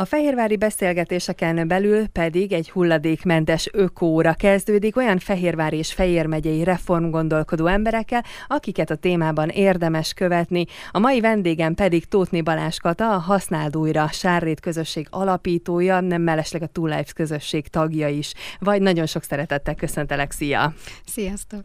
[0.00, 7.66] A fehérvári beszélgetéseken belül pedig egy hulladékmentes ökóra kezdődik olyan fehérvári és Fejér megyei reformgondolkodó
[7.66, 10.64] emberekkel, akiket a témában érdemes követni.
[10.90, 16.62] A mai vendégem pedig Tótni Balázs Kata, a Használd újra Sárrét közösség alapítója, nem mellesleg
[16.62, 18.32] a Two Lives közösség tagja is.
[18.58, 20.72] Vagy nagyon sok szeretettel köszöntelek, szia!
[21.06, 21.60] Sziasztok!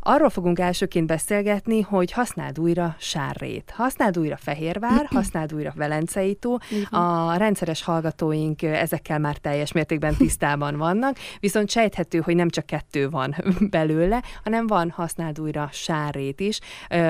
[0.00, 6.56] Arról fogunk elsőként beszélgetni, hogy használd újra Sárrét, használd újra Fehérvár, használd újra Velencei tó.
[6.90, 7.36] A
[7.66, 13.34] rendszeres hallgatóink ezekkel már teljes mértékben tisztában vannak, viszont sejthető, hogy nem csak kettő van
[13.76, 16.58] belőle, hanem van használd újra Sárrét is,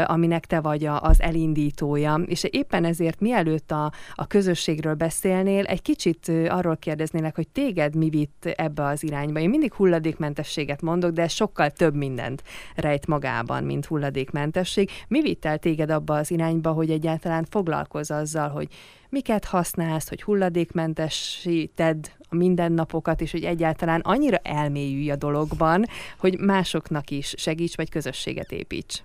[0.05, 2.21] aminek te vagy az elindítója.
[2.27, 8.09] És éppen ezért mielőtt a, a közösségről beszélnél, egy kicsit arról kérdeznélek, hogy téged mi
[8.09, 9.41] vitt ebbe az irányba.
[9.41, 12.43] Én mindig hulladékmentességet mondok, de sokkal több mindent
[12.75, 14.91] rejt magában, mint hulladékmentesség.
[15.09, 18.69] Mi vitt el téged abba az irányba, hogy egyáltalán foglalkozz azzal, hogy
[19.09, 25.85] miket használsz, hogy hulladékmentesíted a mindennapokat, és hogy egyáltalán annyira elmélyülj a dologban,
[26.19, 29.03] hogy másoknak is segíts, vagy közösséget építs?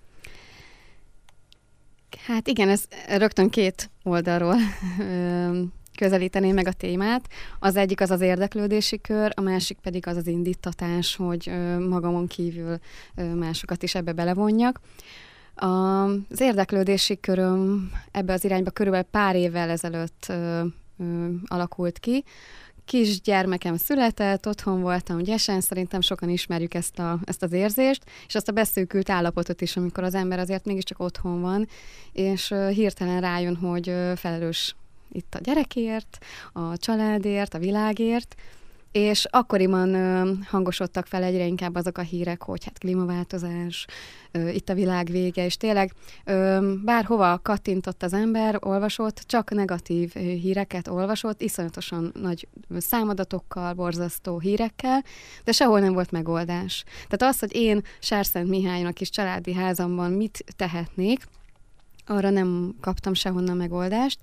[2.26, 4.56] Hát igen, ez rögtön két oldalról
[5.98, 7.30] közelíteném meg a témát.
[7.60, 11.52] Az egyik az az érdeklődési kör, a másik pedig az az indítatás, hogy
[11.90, 12.78] magamon kívül
[13.36, 14.80] másokat is ebbe belevonjak.
[15.64, 20.34] Az érdeklődési köröm ebbe az irányba körülbelül pár évvel ezelőtt
[21.46, 22.24] alakult ki.
[22.86, 28.36] Kis gyermekem született, otthon voltam gyesen, szerintem sokan ismerjük ezt, a, ezt az érzést, és
[28.36, 31.68] azt a beszűkült állapotot is, amikor az ember azért mégiscsak otthon van,
[32.12, 34.76] és hirtelen rájön, hogy felelős
[35.12, 36.18] itt a gyerekért,
[36.54, 38.36] a családért, a világért,
[38.92, 43.86] és akkoriban ö, hangosodtak fel egyre inkább azok a hírek, hogy hát klímaváltozás,
[44.32, 45.94] ö, itt a világ vége, és tényleg
[46.26, 52.48] ö, bárhova kattintott az ember, olvasott, csak negatív híreket olvasott, iszonyatosan nagy
[52.78, 55.04] számadatokkal, borzasztó hírekkel,
[55.44, 56.84] de sehol nem volt megoldás.
[57.08, 61.28] Tehát az, hogy én Sárszent Mihálynak is családi házamban mit tehetnék,
[62.12, 64.20] arra nem kaptam sehonnan megoldást,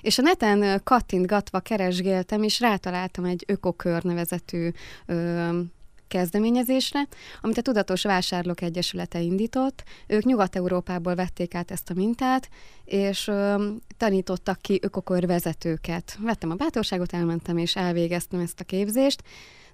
[0.00, 4.70] és a neten kattintgatva keresgéltem, és rátaláltam egy Ökokör nevezetű
[5.06, 5.48] ö,
[6.08, 7.06] kezdeményezésre,
[7.40, 9.84] amit a Tudatos Vásárlók Egyesülete indított.
[10.06, 12.48] Ők Nyugat-Európából vették át ezt a mintát,
[12.84, 13.66] és ö,
[13.96, 16.18] tanítottak ki ökokör vezetőket.
[16.20, 19.22] Vettem a bátorságot, elmentem és elvégeztem ezt a képzést.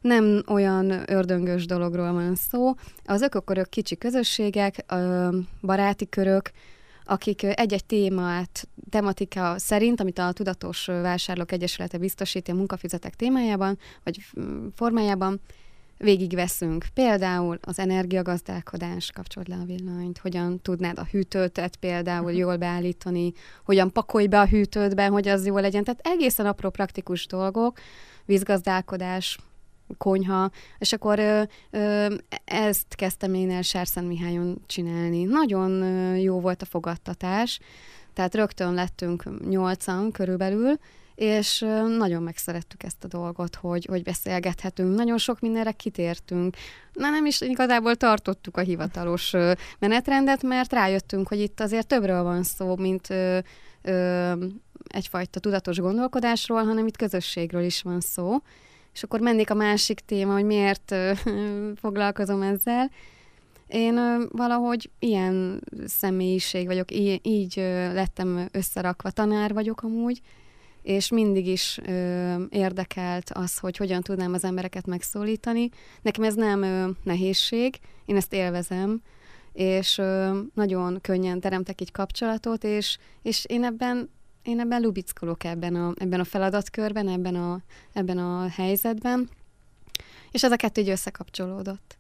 [0.01, 2.75] Nem olyan ördöngös dologról van szó.
[3.05, 5.29] Az ökokörök kicsi közösségek, ö,
[5.61, 6.51] baráti körök,
[7.05, 14.19] akik egy-egy témát, tematika szerint, amit a Tudatos Vásárlók Egyesülete biztosít a munkafizetek témájában, vagy
[14.75, 15.41] formájában,
[15.99, 16.87] végigveszünk.
[16.95, 22.39] Például az energiagazdálkodás, kapcsolt le a villanyt, hogyan tudnád a hűtőtet például uh-huh.
[22.39, 23.33] jól beállítani,
[23.65, 25.85] hogyan pakolj be a hűtődbe, hogy az jó legyen.
[25.85, 27.79] Tehát egészen apró praktikus dolgok,
[28.25, 29.39] vízgazdálkodás,
[29.99, 32.15] konyha, és akkor ö, ö,
[32.45, 35.25] ezt kezdtem én el Sárszent Mihályon csinálni.
[35.25, 37.61] Nagyon ö, jó volt a fogadtatás,
[38.13, 40.79] tehát rögtön lettünk nyolcan körülbelül,
[41.15, 41.59] és
[41.99, 44.95] nagyon megszerettük ezt a dolgot, hogy, hogy beszélgethetünk.
[44.95, 46.57] Nagyon sok mindenre kitértünk.
[46.93, 49.33] Na nem is igazából tartottuk a hivatalos
[49.79, 53.39] menetrendet, mert rájöttünk, hogy itt azért többről van szó, mint ö,
[53.83, 54.33] ö,
[54.89, 58.39] egyfajta tudatos gondolkodásról, hanem itt közösségről is van szó
[58.95, 60.95] és akkor mennék a másik téma, hogy miért
[61.83, 62.91] foglalkozom ezzel.
[63.67, 67.55] Én valahogy ilyen személyiség vagyok, így, így
[67.93, 70.21] lettem összerakva, tanár vagyok amúgy,
[70.83, 75.69] és mindig is ö, érdekelt az, hogy hogyan tudnám az embereket megszólítani.
[76.03, 79.03] Nekem ez nem ö, nehézség, én ezt élvezem,
[79.53, 84.11] és ö, nagyon könnyen teremtek egy kapcsolatot, és, és én ebben
[84.45, 87.61] én ebben lubickolok ebben a, ebben a feladatkörben, ebben a,
[87.93, 89.29] ebben a helyzetben,
[90.31, 91.99] és ez a kettő így összekapcsolódott.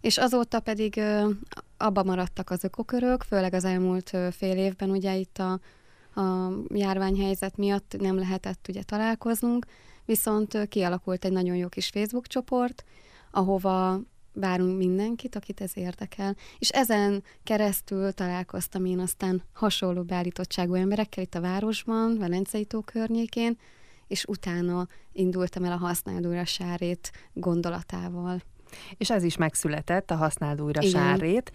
[0.00, 1.30] És azóta pedig ö,
[1.76, 5.52] abba maradtak az ökokörök, főleg az elmúlt ö, fél évben, ugye itt a,
[6.20, 9.66] a járványhelyzet miatt nem lehetett ugye találkoznunk,
[10.04, 12.84] viszont ö, kialakult egy nagyon jó kis Facebook csoport,
[13.30, 14.00] ahova
[14.32, 16.36] várunk mindenkit, akit ez érdekel.
[16.58, 23.58] És ezen keresztül találkoztam én aztán hasonló beállítottságú emberekkel itt a városban, Velencei tó környékén,
[24.06, 28.42] és utána indultam el a használdóra sárét gondolatával.
[28.96, 30.92] És ez is megszületett, a használd újra Igen.
[30.92, 31.52] sárrét.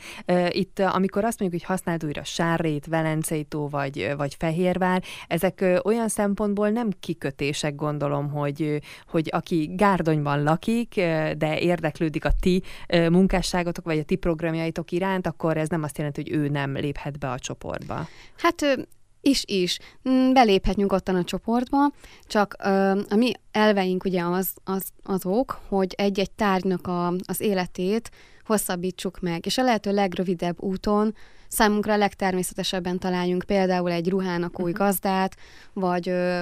[0.49, 6.07] Itt, amikor azt mondjuk, hogy használd újra sárrét, Velencei tó vagy, vagy Fehérvár, ezek olyan
[6.07, 10.95] szempontból nem kikötések, gondolom, hogy, hogy aki Gárdonyban lakik,
[11.37, 12.63] de érdeklődik a ti
[13.09, 17.19] munkásságotok, vagy a ti programjaitok iránt, akkor ez nem azt jelenti, hogy ő nem léphet
[17.19, 18.07] be a csoportba.
[18.37, 18.87] Hát
[19.27, 19.79] Is, is.
[20.09, 21.91] Mm, beléphet nyugodtan a csoportba,
[22.23, 28.11] csak ö, a mi elveink ugye az, az, azok, hogy egy-egy tárgynak a, az életét
[28.45, 31.15] hosszabbítsuk meg, és a lehető legrövidebb úton
[31.47, 34.79] számunkra a legtermészetesebben találjunk például egy ruhának új mhm.
[34.79, 35.35] gazdát,
[35.73, 36.41] vagy ö,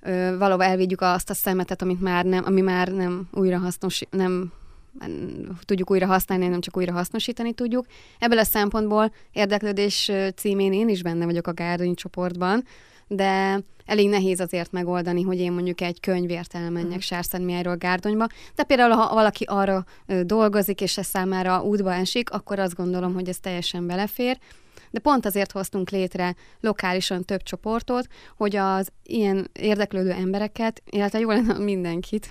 [0.00, 4.52] ö, valóban elvigyük azt a szemetet, amit már nem, ami már nem újra hasznos, nem
[5.64, 7.86] tudjuk újra használni, nem csak újra hasznosítani tudjuk.
[8.18, 12.64] Ebből a szempontból érdeklődés címén én is benne vagyok a Gárdonyi csoportban,
[13.06, 17.02] de elég nehéz azért megoldani, hogy én mondjuk egy könyvért elmenjek uh-huh.
[17.02, 19.84] Sárszentmihályról Gárdonyba, de például ha valaki arra
[20.22, 24.38] dolgozik, és ez számára útba esik, akkor azt gondolom, hogy ez teljesen belefér
[24.90, 28.06] de pont azért hoztunk létre lokálisan több csoportot,
[28.36, 32.30] hogy az ilyen érdeklődő embereket, illetve jól lenne mindenkit,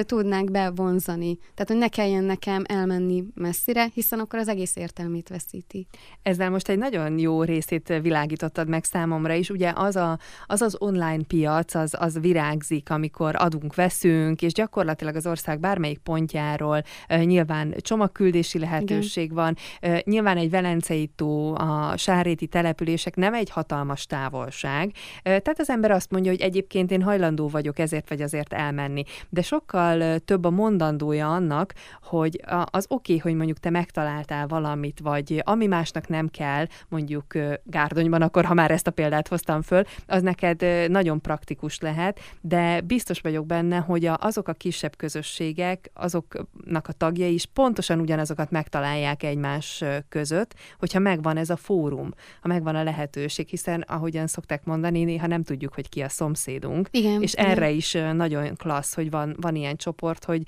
[0.00, 1.38] tudnánk bevonzani.
[1.38, 5.86] Tehát, hogy ne kelljen nekem elmenni messzire, hiszen akkor az egész értelmét veszíti.
[6.22, 9.50] Ezzel most egy nagyon jó részét világítottad meg számomra is.
[9.50, 15.16] Ugye az a, az, az online piac, az, az virágzik, amikor adunk, veszünk, és gyakorlatilag
[15.16, 19.34] az ország bármelyik pontjáról nyilván csomagküldési lehetőség Igen.
[19.34, 19.56] van,
[20.02, 26.10] nyilván egy Velencei tó, a sárréti települések nem egy hatalmas távolság, tehát az ember azt
[26.10, 31.32] mondja, hogy egyébként én hajlandó vagyok ezért vagy azért elmenni, de sokkal több a mondandója
[31.32, 36.66] annak, hogy az oké, okay, hogy mondjuk te megtaláltál valamit, vagy ami másnak nem kell,
[36.88, 37.34] mondjuk
[37.64, 42.80] Gárdonyban, akkor ha már ezt a példát hoztam föl, az neked nagyon praktikus lehet, de
[42.80, 49.22] biztos vagyok benne, hogy azok a kisebb közösségek, azoknak a tagjai is pontosan ugyanazokat megtalálják
[49.22, 52.10] egymás között, hogyha megvan ez a fórum fórum,
[52.40, 56.88] ha megvan a lehetőség, hiszen ahogyan szokták mondani, néha nem tudjuk, hogy ki a szomszédunk.
[56.90, 57.46] Igen, és igen.
[57.46, 60.42] erre is nagyon klassz, hogy van, van ilyen csoport, hogy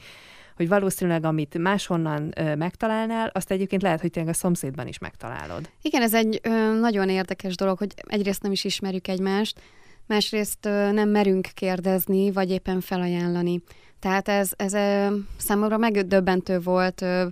[0.57, 5.71] hogy valószínűleg amit máshonnan ö, megtalálnál, azt egyébként lehet, hogy tényleg a szomszédban is megtalálod.
[5.83, 9.61] Igen, ez egy ö, nagyon érdekes dolog, hogy egyrészt nem is ismerjük egymást,
[10.07, 13.63] másrészt ö, nem merünk kérdezni, vagy éppen felajánlani.
[14.01, 17.27] Tehát ez, ez ö, számomra megdöbbentő volt ö,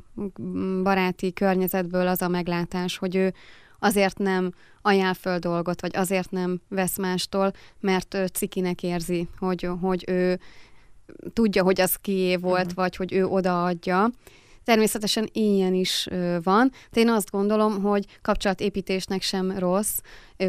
[0.82, 3.35] baráti környezetből az a meglátás, hogy ő
[3.78, 4.52] azért nem
[4.82, 10.40] ajánl föl dolgot, vagy azért nem vesz mástól, mert ő cikinek érzi, hogy, hogy ő
[11.32, 12.75] tudja, hogy az kié volt, uh-huh.
[12.75, 14.11] vagy hogy ő odaadja.
[14.64, 16.08] Természetesen ilyen is
[16.43, 19.99] van, de én azt gondolom, hogy kapcsolatépítésnek sem rossz,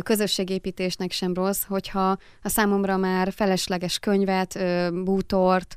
[0.03, 4.59] közösségépítésnek sem rossz, hogyha a számomra már felesleges könyvet,
[5.03, 5.75] bútort,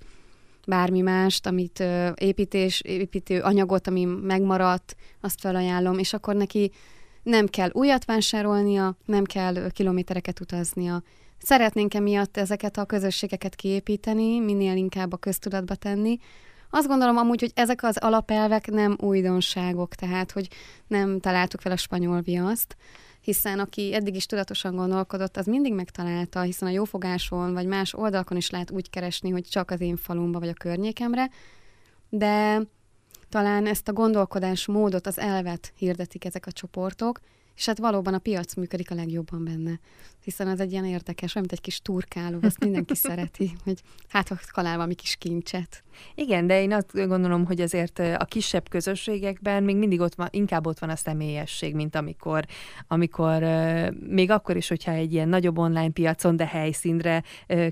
[0.67, 6.71] bármi mást, amit építés, építő anyagot, ami megmaradt, azt felajánlom, és akkor neki
[7.23, 11.03] nem kell újat vásárolnia, nem kell kilométereket utaznia.
[11.39, 16.19] Szeretnénk emiatt ezeket a közösségeket kiépíteni, minél inkább a köztudatba tenni.
[16.71, 20.49] Azt gondolom amúgy, hogy ezek az alapelvek nem újdonságok, tehát hogy
[20.87, 22.77] nem találtuk fel a spanyol viaszt,
[23.21, 28.37] hiszen aki eddig is tudatosan gondolkodott, az mindig megtalálta, hiszen a jófogáson vagy más oldalakon
[28.37, 31.31] is lehet úgy keresni, hogy csak az én falumba vagy a környékemre,
[32.09, 32.63] de
[33.31, 37.21] talán ezt a gondolkodás módot, az elvet hirdetik ezek a csoportok,
[37.57, 39.79] és hát valóban a piac működik a legjobban benne.
[40.25, 44.29] Hiszen ez egy ilyen érdekes, olyan, mint egy kis turkáló, azt mindenki szereti, hogy hát
[44.29, 45.83] ha talál valami kis kincset.
[46.15, 50.67] Igen, de én azt gondolom, hogy azért a kisebb közösségekben még mindig ott van, inkább
[50.67, 52.45] ott van a személyesség, mint amikor,
[52.89, 53.43] amikor
[54.07, 57.23] még akkor is, hogyha egy ilyen nagyobb online piacon, de helyszínre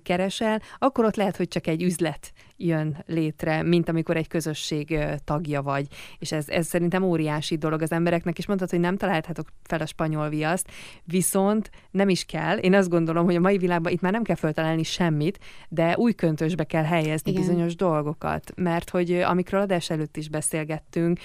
[0.03, 5.63] keresel, akkor ott lehet, hogy csak egy üzlet jön létre, mint amikor egy közösség tagja
[5.63, 5.87] vagy.
[6.19, 9.87] És ez, ez szerintem óriási dolog az embereknek, és mondtad, hogy nem találhatok fel a
[9.87, 10.71] spanyol viaszt,
[11.05, 12.38] viszont nem is kell.
[12.61, 16.13] Én azt gondolom, hogy a mai világban itt már nem kell feltalálni semmit, de új
[16.13, 17.43] köntösbe kell helyezni Igen.
[17.43, 21.19] bizonyos dolgokat, mert hogy amikről adás előtt is beszélgettünk,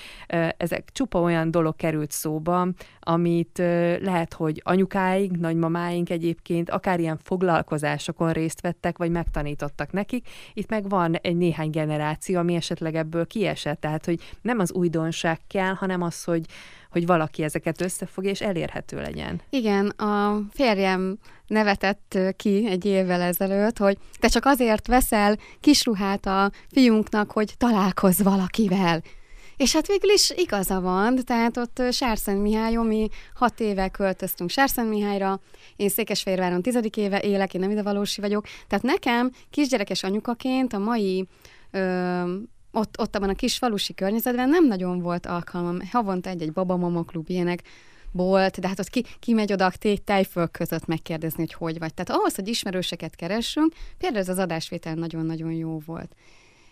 [0.58, 2.68] ezek csupa olyan dolog került szóba,
[3.00, 3.58] amit
[4.02, 10.28] lehet, hogy anyukáink, nagymamáink egyébként akár ilyen foglalkozásokon részt vettek, vagy megtanítottak nekik.
[10.54, 15.40] Itt meg van egy néhány generáció, ami esetleg ebből kiesett, tehát hogy nem az újdonság
[15.48, 16.46] kell, hanem az, hogy,
[16.94, 19.42] hogy valaki ezeket összefogja, és elérhető legyen.
[19.50, 26.52] Igen, a férjem nevetett ki egy évvel ezelőtt, hogy te csak azért veszel kisruhát a
[26.72, 29.02] fiunknak, hogy találkozz valakivel.
[29.58, 34.90] És hát végül is igaza van, tehát ott Sárszent mi hat éve költöztünk Sárszent
[35.76, 37.82] én Székesfehérváron tizedik éve élek, én nem ide
[38.22, 41.28] vagyok, tehát nekem kisgyerekes anyukaként a mai
[42.74, 45.78] ott, ott abban a kis falusi környezetben nem nagyon volt alkalmam.
[45.92, 47.62] Havonta egy-egy babamama klub ilyenek
[48.12, 51.94] volt, de hát ott ki, ki megy oda a tejföl között megkérdezni, hogy hogy vagy.
[51.94, 56.16] Tehát ahhoz, hogy ismerőseket keressünk, például ez az adásvétel nagyon-nagyon jó volt.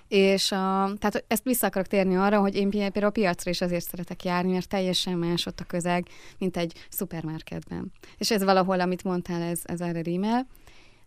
[0.07, 3.87] És a, tehát ezt vissza akarok térni arra, hogy én például a piacra is azért
[3.87, 7.91] szeretek járni, mert teljesen más ott a közeg, mint egy szupermarketben.
[8.17, 10.47] És ez valahol, amit mondtál, ez, ez erre rímel.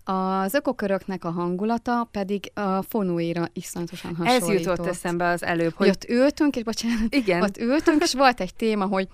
[0.05, 4.51] Az ökoköröknek a hangulata pedig a fonóira iszonyatosan hasonlított.
[4.51, 5.89] Ez jutott eszembe az előbb, hogy...
[5.89, 7.43] ott ültünk, és bocsánat, Igen.
[7.43, 9.09] ott ültünk, és volt egy téma, hogy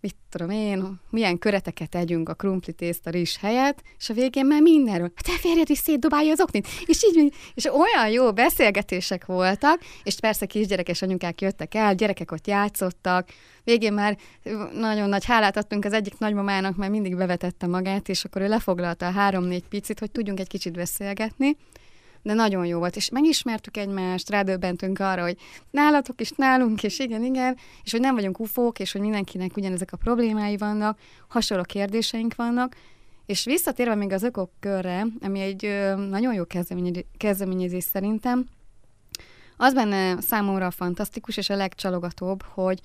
[0.00, 4.62] mit tudom én, milyen köreteket együnk a krumpli tészta rizs helyett, és a végén már
[4.62, 10.20] mindenről, te férjed is szétdobálja az oknit, és így, és olyan jó beszélgetések voltak, és
[10.20, 13.28] persze kisgyerekes anyukák jöttek el, gyerekek ott játszottak,
[13.64, 14.18] végén már
[14.72, 19.06] nagyon nagy hálát adtunk az egyik nagymamának, mert mindig bevetette magát, és akkor ő lefoglalta
[19.06, 21.56] a három-négy picit, hogy tudjunk egy kicsit beszélgetni,
[22.22, 25.36] de nagyon jó volt, és megismertük egymást, rádöbbentünk arra, hogy
[25.70, 29.92] nálatok is, nálunk is, igen, igen, és hogy nem vagyunk ufók, és hogy mindenkinek ugyanezek
[29.92, 30.98] a problémái vannak,
[31.28, 32.76] hasonló kérdéseink vannak,
[33.26, 38.46] és visszatérve még az ökok körre, ami egy ö, nagyon jó kezdeményezés, kezdeményezés szerintem,
[39.56, 42.80] az benne számomra fantasztikus, és a legcsalogatóbb, hogy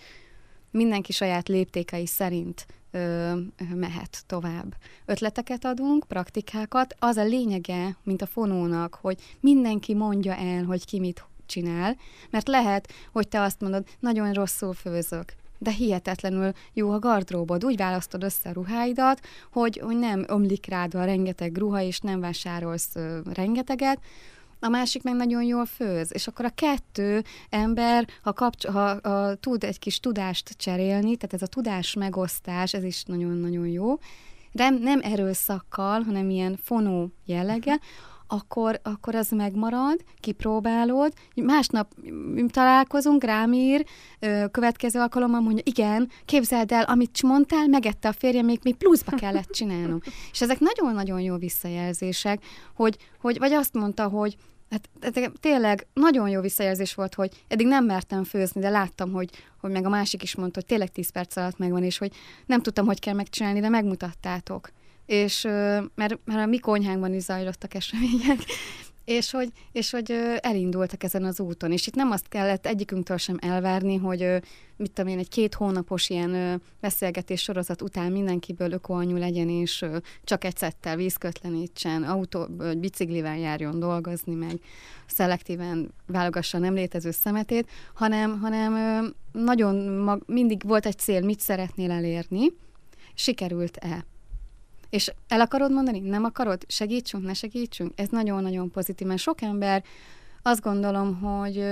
[0.75, 3.33] mindenki saját léptékei szerint ö,
[3.75, 4.75] mehet tovább.
[5.05, 6.95] Ötleteket adunk, praktikákat.
[6.99, 11.95] Az a lényege, mint a fonónak, hogy mindenki mondja el, hogy ki mit csinál,
[12.29, 17.65] mert lehet, hogy te azt mondod, nagyon rosszul főzök, de hihetetlenül jó a gardróbod.
[17.65, 19.19] Úgy választod össze a ruháidat,
[19.51, 23.99] hogy, hogy nem ömlik rád a rengeteg ruha, és nem vásárolsz ö, rengeteget,
[24.59, 29.35] a másik meg nagyon jól főz, és akkor a kettő ember, ha, kapcs- ha, ha
[29.35, 33.97] tud egy kis tudást cserélni, tehát ez a tudás megosztás, ez is nagyon-nagyon jó,
[34.51, 37.79] de nem erőszakkal, hanem ilyen fonó jelleggel,
[38.27, 41.93] akkor, akkor az megmarad, kipróbálod, másnap
[42.47, 43.85] találkozunk, rám ír,
[44.51, 49.49] következő alkalommal mondja, igen, képzeld el, amit mondtál, megette a férjem, még, még pluszba kellett
[49.49, 49.99] csinálnom.
[50.31, 52.43] És ezek nagyon-nagyon jó visszajelzések,
[52.75, 54.37] hogy, hogy vagy azt mondta, hogy
[54.69, 59.29] Hát, hát tényleg nagyon jó visszajelzés volt, hogy eddig nem mertem főzni, de láttam, hogy,
[59.59, 62.11] hogy meg a másik is mondta, hogy tényleg 10 perc alatt megvan, és hogy
[62.45, 64.69] nem tudtam, hogy kell megcsinálni, de megmutattátok.
[65.05, 65.41] És
[65.95, 68.39] mert, mert a mi konyhánkban is zajlottak események,
[69.05, 71.71] és hogy, és hogy elindultak ezen az úton.
[71.71, 74.19] És itt nem azt kellett egyikünktől sem elvárni, hogy
[74.77, 79.85] mit tudom én, egy két hónapos ilyen beszélgetés sorozat után mindenkiből ökoanyú legyen, és
[80.23, 82.47] csak egy szettel vízkötlenítsen, autó,
[82.77, 84.59] biciklivel járjon dolgozni, meg
[85.05, 91.91] szelektíven válogassa nem létező szemetét, hanem, hanem nagyon mag, mindig volt egy cél, mit szeretnél
[91.91, 92.45] elérni,
[93.13, 94.05] sikerült-e.
[94.89, 95.99] És el akarod mondani?
[95.99, 96.63] Nem akarod?
[96.67, 97.91] Segítsünk, ne segítsünk?
[97.95, 99.83] Ez nagyon-nagyon pozitív, mert sok ember
[100.41, 101.65] azt gondolom, hogy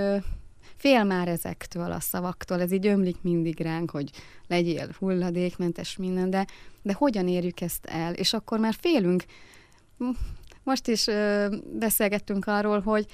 [0.75, 4.09] fél már ezektől a szavaktól, ez így ömlik mindig ránk, hogy
[4.47, 6.47] legyél hulladékmentes minden, de,
[6.81, 8.13] de hogyan érjük ezt el?
[8.13, 9.23] És akkor már félünk.
[10.63, 13.05] Most is ö, beszélgettünk arról, hogy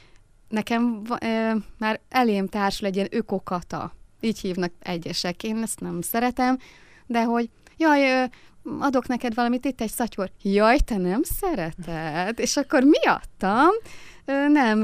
[0.47, 3.93] nekem ö, már elém társ legyen ökokata.
[4.19, 5.43] Így hívnak egyesek.
[5.43, 6.57] Én ezt nem szeretem,
[7.05, 8.29] de hogy jaj,
[8.79, 10.29] adok neked valamit, itt egy szatyor.
[10.41, 12.39] Jaj, te nem szereted?
[12.39, 13.69] És akkor miattam
[14.47, 14.83] nem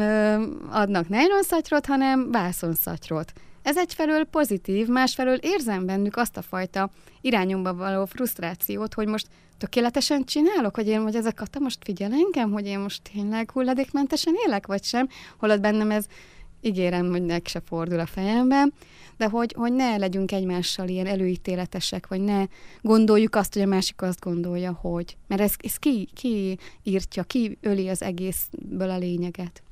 [0.70, 3.32] adnak nejlonszatyrot, hanem vászonszatyrot.
[3.62, 6.90] Ez egyfelől pozitív, másfelől érzem bennük azt a fajta
[7.22, 9.28] irányomba való frusztrációt, hogy most
[9.58, 14.34] tökéletesen csinálok, hogy én, hogy ezek a most figyel engem, hogy én most tényleg hulladékmentesen
[14.46, 16.06] élek, vagy sem, holott bennem ez
[16.62, 18.68] ígérem, hogy nek se fordul a fejembe,
[19.18, 22.44] de hogy, hogy ne legyünk egymással ilyen előítéletesek, vagy ne
[22.82, 25.18] gondoljuk azt, hogy a másik azt gondolja, hogy.
[25.28, 29.64] Mert ez, ez ki, ki írtja, ki öli az egészből a lényeget.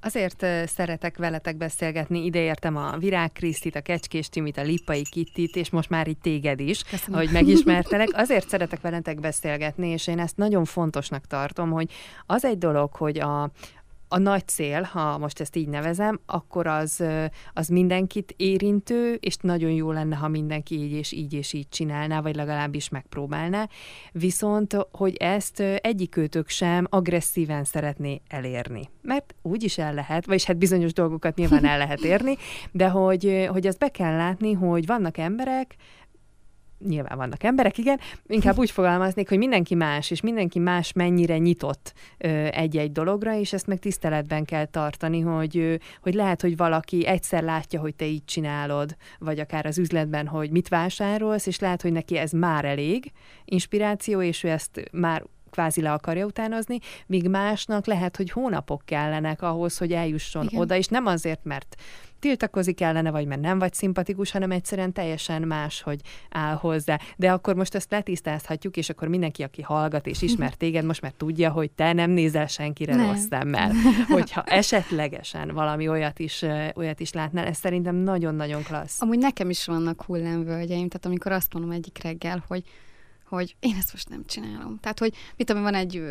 [0.00, 5.56] Azért szeretek veletek beszélgetni, ide értem a Virág Krisztit, a Kecskés Timit, a Lippai Kittit,
[5.56, 7.20] és most már itt téged is, Köszönöm.
[7.20, 8.08] hogy megismertelek.
[8.22, 11.90] Azért szeretek veletek beszélgetni, és én ezt nagyon fontosnak tartom, hogy
[12.26, 13.50] az egy dolog, hogy a,
[14.08, 17.04] a nagy cél, ha most ezt így nevezem, akkor az,
[17.52, 22.20] az mindenkit érintő, és nagyon jó lenne, ha mindenki így és így és így csinálná,
[22.20, 23.68] vagy legalábbis megpróbálná.
[24.12, 28.90] Viszont, hogy ezt egyikőtök sem agresszíven szeretné elérni.
[29.02, 32.36] Mert úgy is el lehet, vagyis hát bizonyos dolgokat nyilván el lehet érni,
[32.70, 35.76] de hogy, hogy azt be kell látni, hogy vannak emberek,
[36.86, 41.92] nyilván vannak emberek, igen, inkább úgy fogalmaznék, hogy mindenki más, és mindenki más mennyire nyitott
[42.50, 47.80] egy-egy dologra, és ezt meg tiszteletben kell tartani, hogy, hogy lehet, hogy valaki egyszer látja,
[47.80, 52.16] hogy te így csinálod, vagy akár az üzletben, hogy mit vásárolsz, és lehet, hogy neki
[52.16, 53.12] ez már elég
[53.44, 55.24] inspiráció, és ő ezt már
[55.58, 60.60] kvázi le akarja utánozni, míg másnak lehet, hogy hónapok kellenek ahhoz, hogy eljusson Igen.
[60.60, 61.76] oda, és nem azért, mert
[62.18, 66.00] tiltakozik ellene, vagy mert nem vagy szimpatikus, hanem egyszerűen teljesen más, hogy
[66.30, 66.98] áll hozzá.
[67.16, 71.12] De akkor most ezt letisztázhatjuk, és akkor mindenki, aki hallgat és ismer téged, most már
[71.16, 73.06] tudja, hogy te nem nézel senkire nem.
[73.06, 73.72] rossz szemmel.
[74.08, 79.02] Hogyha esetlegesen valami olyat is, olyat is látnál, ez szerintem nagyon-nagyon klassz.
[79.02, 82.62] Amúgy nekem is vannak hullámvölgyeim, tehát amikor azt mondom egyik reggel, hogy
[83.28, 84.78] hogy én ezt most nem csinálom.
[84.80, 86.02] Tehát, hogy mit tudom, van egy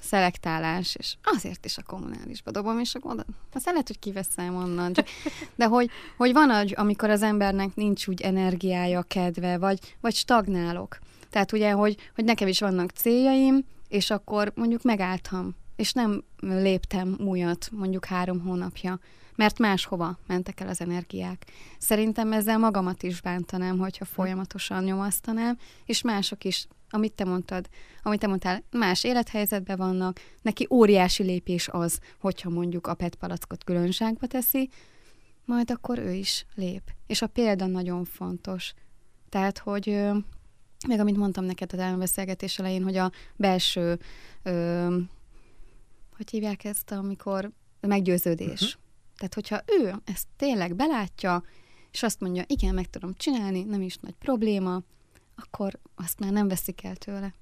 [0.00, 4.92] szelektálás, és azért is a kommunálisba dobom, és akkor oda, aztán lehet, hogy kiveszem onnan.
[4.92, 5.06] Csak,
[5.54, 10.98] de hogy, hogy van, hogy amikor az embernek nincs úgy energiája, kedve, vagy, vagy stagnálok.
[11.30, 17.16] Tehát ugye, hogy, hogy nekem is vannak céljaim, és akkor mondjuk megálltam, és nem léptem
[17.18, 18.98] újat mondjuk három hónapja,
[19.40, 21.46] mert máshova mentek el az energiák.
[21.78, 27.68] Szerintem ezzel magamat is bántanám, hogyha folyamatosan nyomasztanám, és mások is amit te mondtad,
[28.02, 33.64] amit te mondtál, más élethelyzetben vannak, neki óriási lépés az, hogyha mondjuk a PET palackot
[33.64, 34.68] különságba teszi,
[35.44, 36.82] majd akkor ő is lép.
[37.06, 38.72] És a példa nagyon fontos.
[39.28, 39.86] Tehát, hogy
[40.88, 43.98] meg amit mondtam neked az elbeszélgetés elején, hogy a belső,
[44.42, 44.96] ö,
[46.16, 48.60] hogy hívják ezt, amikor meggyőződés.
[48.60, 48.88] Uh-huh.
[49.20, 51.42] Tehát, hogyha ő ezt tényleg belátja,
[51.90, 54.82] és azt mondja, igen, meg tudom csinálni, nem is nagy probléma,
[55.36, 57.34] akkor azt már nem veszik el tőle.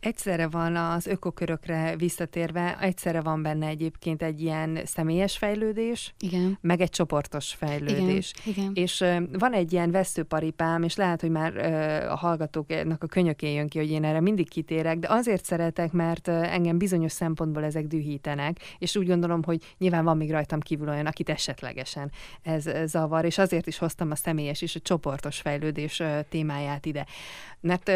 [0.00, 6.58] Egyszerre van az ökokörökre visszatérve, egyszerre van benne egyébként egy ilyen személyes fejlődés, igen.
[6.60, 8.32] meg egy csoportos fejlődés.
[8.44, 8.72] Igen, igen.
[8.74, 11.56] És van egy ilyen veszőparipám, és lehet, hogy már
[12.06, 16.28] a hallgatóknak a könyökén jön ki, hogy én erre mindig kitérek, de azért szeretek, mert
[16.28, 21.06] engem bizonyos szempontból ezek dühítenek, és úgy gondolom, hogy nyilván van még rajtam kívül olyan,
[21.06, 22.10] akit esetlegesen
[22.42, 27.06] ez zavar, és azért is hoztam a személyes és a csoportos fejlődés témáját ide.
[27.60, 27.92] Mert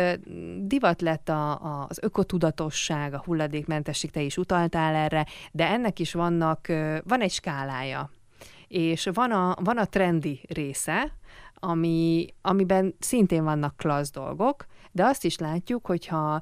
[0.67, 6.13] divat lett a, a az ökotudatosság, a hulladékmentesség, te is utaltál erre, de ennek is
[6.13, 6.67] vannak,
[7.05, 8.11] van egy skálája.
[8.69, 11.13] És van a, van a trendi része,
[11.55, 16.41] ami, amiben szintén vannak klassz dolgok, de azt is látjuk, hogyha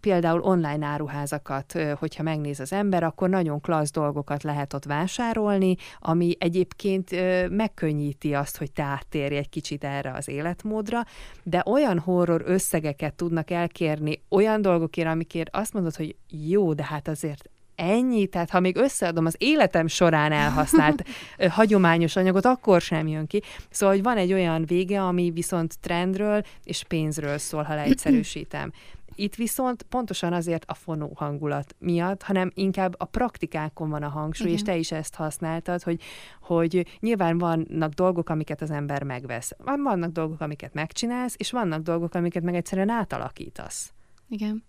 [0.00, 6.36] például online áruházakat, hogyha megnéz az ember, akkor nagyon klassz dolgokat lehet ott vásárolni, ami
[6.38, 7.10] egyébként
[7.50, 11.04] megkönnyíti azt, hogy te áttérj egy kicsit erre az életmódra,
[11.42, 17.08] de olyan horror összegeket tudnak elkérni olyan dolgokért, amikért azt mondod, hogy jó, de hát
[17.08, 21.04] azért ennyi, tehát ha még összeadom az életem során elhasznált
[21.48, 23.42] hagyományos anyagot, akkor sem jön ki.
[23.70, 28.72] Szóval, hogy van egy olyan vége, ami viszont trendről és pénzről szól, ha leegyszerűsítem.
[29.14, 34.46] Itt viszont pontosan azért a fonó hangulat miatt, hanem inkább a praktikákon van a hangsúly,
[34.46, 34.58] Igen.
[34.58, 36.00] és te is ezt használtad, hogy,
[36.40, 39.52] hogy nyilván vannak dolgok, amiket az ember megvesz.
[39.64, 43.92] Vannak dolgok, amiket megcsinálsz, és vannak dolgok, amiket meg egyszerűen átalakítasz.
[44.28, 44.64] Igen.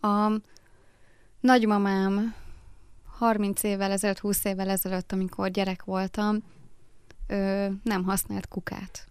[0.00, 0.32] A,
[1.44, 2.34] nagymamám
[3.18, 6.42] 30 évvel ezelőtt, 20 évvel ezelőtt, amikor gyerek voltam,
[7.26, 9.06] ö, nem használt kukát.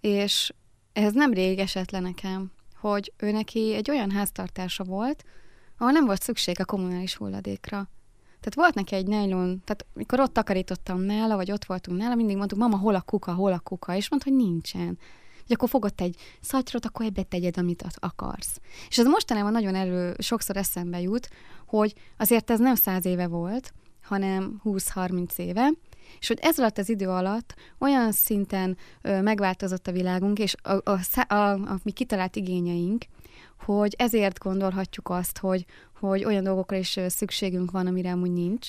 [0.00, 0.52] És
[0.92, 2.50] ez nem rég esett le nekem,
[2.80, 5.24] hogy ő neki egy olyan háztartása volt,
[5.78, 7.88] ahol nem volt szükség a kommunális hulladékra.
[8.26, 12.36] Tehát volt neki egy nylon, tehát mikor ott takarítottam nála, vagy ott voltunk nála, mindig
[12.36, 14.98] mondtuk, mama, hol a kuka, hol a kuka, és mondta, hogy nincsen
[15.50, 18.60] hogy akkor fogod egy szatyrot, akkor ebbe tegyed, amit akarsz.
[18.88, 21.28] És ez mostanában nagyon elő, sokszor eszembe jut,
[21.66, 25.70] hogy azért ez nem száz éve volt, hanem 20-30 éve,
[26.18, 30.72] és hogy ez alatt az idő alatt olyan szinten ö, megváltozott a világunk, és a,
[30.72, 33.04] a, a, a, a mi kitalált igényeink,
[33.64, 35.64] hogy ezért gondolhatjuk azt, hogy,
[36.00, 38.68] hogy olyan dolgokra is szükségünk van, amire amúgy nincs,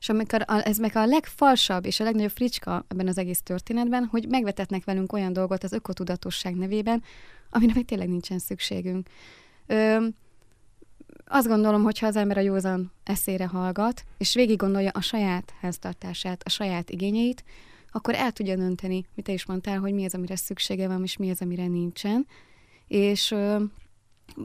[0.00, 4.04] és amikor a, ez meg a legfalsabb és a legnagyobb fricska ebben az egész történetben,
[4.04, 7.02] hogy megvetetnek velünk olyan dolgot az ökotudatosság nevében,
[7.50, 9.08] amire még tényleg nincsen szükségünk.
[9.66, 10.06] Ö,
[11.26, 15.52] azt gondolom, hogy ha az ember a józan eszére hallgat, és végig gondolja a saját
[15.60, 17.44] háztartását, a saját igényeit,
[17.90, 21.16] akkor el tudja dönteni, mit te is mondtál, hogy mi az, amire szüksége van, és
[21.16, 22.26] mi az, amire nincsen.
[22.86, 23.62] És ö,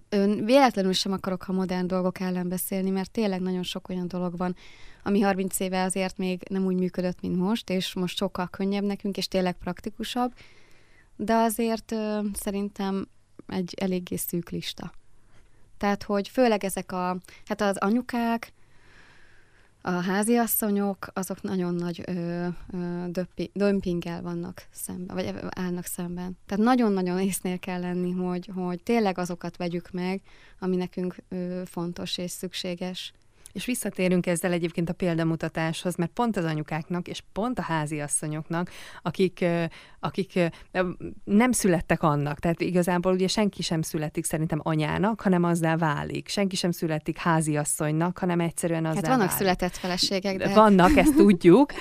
[0.09, 4.37] ön véletlenül sem akarok a modern dolgok ellen beszélni, mert tényleg nagyon sok olyan dolog
[4.37, 4.55] van,
[5.03, 9.17] ami 30 éve azért még nem úgy működött, mint most, és most sokkal könnyebb nekünk,
[9.17, 10.33] és tényleg praktikusabb,
[11.15, 13.07] de azért ö, szerintem
[13.47, 14.93] egy eléggé szűk lista.
[15.77, 18.53] Tehát, hogy főleg ezek a, hát az anyukák,
[19.85, 26.37] a háziasszonyok, azok nagyon nagy ö, ö, döppi, dömpinggel vannak szemben, vagy állnak szemben.
[26.45, 30.21] Tehát nagyon-nagyon észnél kell lenni, hogy, hogy tényleg azokat vegyük meg,
[30.59, 33.13] ami nekünk ö, fontos és szükséges.
[33.53, 38.69] És visszatérünk ezzel egyébként a példamutatáshoz, mert pont az anyukáknak, és pont a háziasszonyoknak,
[39.01, 39.45] akik,
[39.99, 40.39] akik
[41.23, 46.27] nem születtek annak, tehát igazából ugye senki sem születik szerintem anyának, hanem azzá válik.
[46.27, 49.35] Senki sem születik háziasszonynak, hanem egyszerűen azzá Hát vannak válik.
[49.35, 50.53] született feleségek, de...
[50.53, 51.71] Vannak, ezt tudjuk,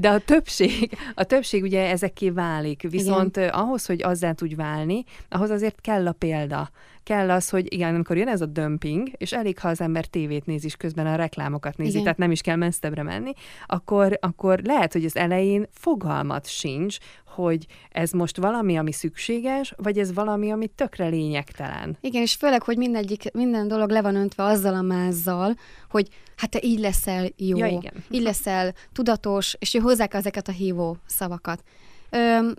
[0.00, 2.82] de a többség, a többség ugye ezekké válik.
[2.90, 3.48] Viszont Igen.
[3.48, 6.70] ahhoz, hogy azzá tudj válni, ahhoz azért kell a példa
[7.02, 10.46] kell az, hogy igen, amikor jön ez a dömping, és elég, ha az ember tévét
[10.46, 12.02] néz is közben reklámokat nézi, igen.
[12.02, 13.32] tehát nem is kell messzebbre menni,
[13.66, 16.96] akkor, akkor lehet, hogy az elején fogalmat sincs,
[17.26, 21.96] hogy ez most valami, ami szükséges, vagy ez valami, ami tökre lényegtelen.
[22.00, 25.54] Igen, és főleg, hogy mindegyik, minden dolog le van öntve azzal a mázzal,
[25.90, 27.94] hogy hát te így leszel jó, ja, igen.
[28.10, 31.62] így leszel tudatos, és hozzák ezeket a hívó szavakat.
[32.10, 32.50] Ö,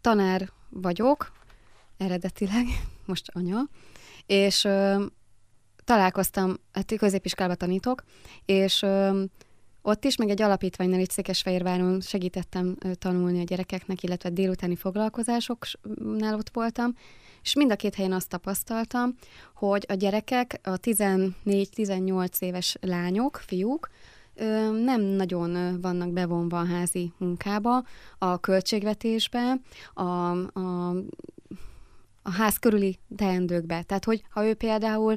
[0.00, 1.32] tanár vagyok,
[1.98, 2.66] eredetileg,
[3.06, 3.68] most anya,
[4.26, 5.04] és ö,
[5.86, 8.04] találkoztam, hát középiskolába tanítok,
[8.44, 9.22] és ö,
[9.82, 16.34] ott is, meg egy alapítványnál itt Székesfehérváron segítettem ö, tanulni a gyerekeknek, illetve délutáni foglalkozásoknál
[16.34, 16.94] ott voltam,
[17.42, 19.14] és mind a két helyen azt tapasztaltam,
[19.54, 23.90] hogy a gyerekek, a 14-18 éves lányok, fiúk,
[24.84, 27.84] nem nagyon vannak bevonva a házi munkába,
[28.18, 29.60] a költségvetésbe,
[29.94, 30.02] a,
[30.60, 30.94] a
[32.26, 33.82] a ház körüli teendőkbe.
[33.82, 35.16] Tehát, hogy ha ő például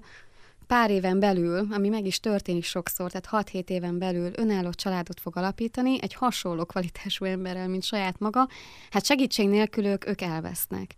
[0.69, 5.37] pár éven belül, ami meg is történik sokszor, tehát 6-7 éven belül önálló családot fog
[5.37, 8.47] alapítani, egy hasonló kvalitású emberrel, mint saját maga,
[8.89, 10.95] hát segítség nélkül ők, ők elvesznek.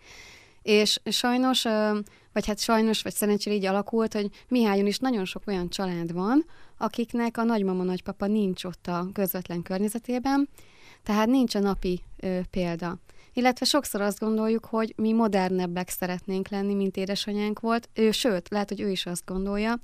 [0.61, 1.63] És sajnos,
[2.33, 6.45] vagy hát sajnos, vagy szerencsére így alakult, hogy Mihályon is nagyon sok olyan család van,
[6.77, 10.49] akiknek a nagymama, nagypapa nincs ott a közvetlen környezetében,
[11.03, 12.97] tehát nincs a napi ö, példa.
[13.33, 18.69] Illetve sokszor azt gondoljuk, hogy mi modernebbek szeretnénk lenni, mint édesanyánk volt, ő, sőt, lehet,
[18.69, 19.79] hogy ő is azt gondolja,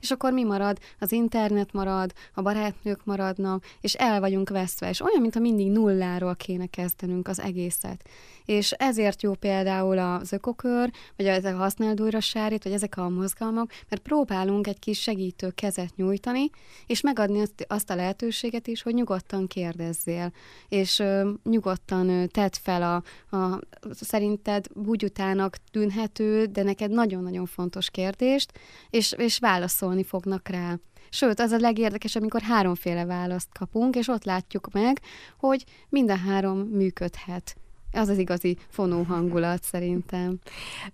[0.00, 0.78] és akkor mi marad?
[0.98, 6.36] Az internet marad, a barátnők maradnak, és el vagyunk veszve, és olyan, mintha mindig nulláról
[6.36, 8.04] kéne kezdenünk az egészet.
[8.50, 13.08] És ezért jó például az ökokör, vagy ezek a használd újra sárít, vagy ezek a
[13.08, 16.50] mozgalmak, mert próbálunk egy kis segítő kezet nyújtani,
[16.86, 20.32] és megadni azt, a lehetőséget is, hogy nyugodtan kérdezzél,
[20.68, 23.60] és ö, nyugodtan ö, tedd fel a, a
[23.90, 28.52] szerinted búgyutának tűnhető, de neked nagyon-nagyon fontos kérdést,
[28.90, 30.78] és, és válaszolni fognak rá.
[31.10, 35.00] Sőt, az a legérdekesebb, amikor háromféle választ kapunk, és ott látjuk meg,
[35.38, 37.54] hogy mind a három működhet
[37.92, 40.38] az az igazi fonó hangulat szerintem.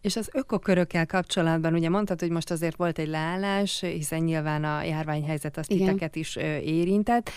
[0.01, 4.83] És az ökokörökkel kapcsolatban ugye mondtad, hogy most azért volt egy leállás, hiszen nyilván a
[4.83, 5.87] járványhelyzet azt Igen.
[5.87, 7.31] titeket is érintett.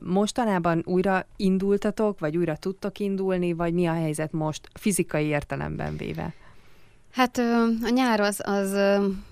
[0.00, 6.34] Mostanában újra indultatok, vagy újra tudtok indulni, vagy mi a helyzet most fizikai értelemben véve?
[7.12, 7.38] Hát
[7.82, 8.72] a nyár az, az,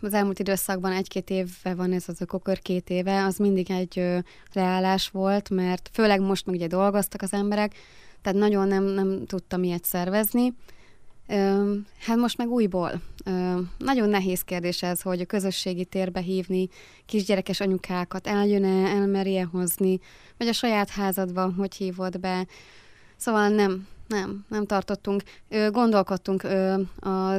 [0.00, 5.08] az elmúlt időszakban egy-két éve van ez az ökokör, két éve, az mindig egy leállás
[5.08, 7.74] volt, mert főleg most meg ugye dolgoztak az emberek,
[8.26, 10.54] tehát nagyon nem, nem tudtam ilyet szervezni.
[11.98, 13.00] Hát most meg újból.
[13.78, 16.68] Nagyon nehéz kérdés ez, hogy a közösségi térbe hívni
[17.04, 20.00] kisgyerekes anyukákat, eljön-e, elmerje hozni,
[20.38, 22.46] vagy a saját házadban, hogy hívod be.
[23.16, 25.22] Szóval nem, nem, nem tartottunk.
[25.70, 26.44] Gondolkodtunk
[27.00, 27.34] a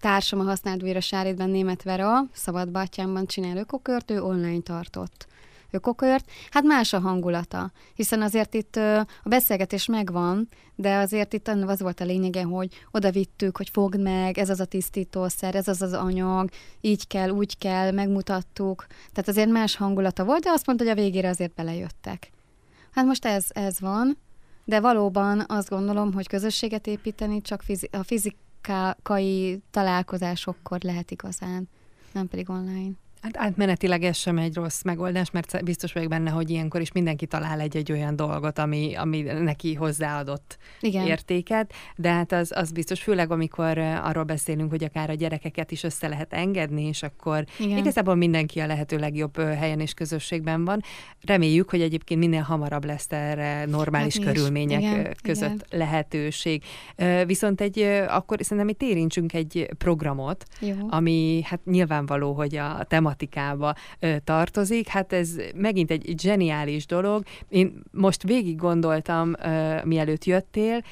[0.00, 5.26] társam a használt újra Sárétben német Vera, Szabadbátyámban csinál ökokört, ő online tartott
[5.74, 11.80] ökokört, hát más a hangulata, hiszen azért itt a beszélgetés megvan, de azért itt az
[11.80, 15.82] volt a lényege, hogy oda vittük, hogy fogd meg, ez az a tisztítószer, ez az
[15.82, 20.84] az anyag, így kell, úgy kell, megmutattuk, tehát azért más hangulata volt, de azt mondta,
[20.84, 22.30] hogy a végére azért belejöttek.
[22.90, 24.18] Hát most ez, ez van,
[24.64, 31.68] de valóban azt gondolom, hogy közösséget építeni csak fizi- a fizikai találkozásokkor lehet igazán,
[32.12, 32.90] nem pedig online.
[33.24, 37.26] Hát átmenetileg ez sem egy rossz megoldás, mert biztos vagyok benne, hogy ilyenkor is mindenki
[37.26, 41.06] talál egy-egy olyan dolgot, ami, ami neki hozzáadott Igen.
[41.06, 45.82] értéket, de hát az, az biztos, főleg amikor arról beszélünk, hogy akár a gyerekeket is
[45.82, 47.78] össze lehet engedni, és akkor Igen.
[47.78, 50.80] igazából mindenki a lehető legjobb helyen és közösségben van.
[51.20, 55.16] Reméljük, hogy egyébként minél hamarabb lesz erre normális hát körülmények Igen.
[55.22, 55.78] között Igen.
[55.78, 56.62] lehetőség.
[57.26, 60.74] Viszont egy, akkor szerintem itt érintsünk egy programot, Jó.
[60.88, 64.88] ami hát nyilvánvaló, hogy a tema tematikába ö, tartozik.
[64.88, 67.24] Hát ez megint egy zseniális dolog.
[67.48, 69.32] Én most végig gondoltam,
[69.84, 70.82] mielőtt jöttél,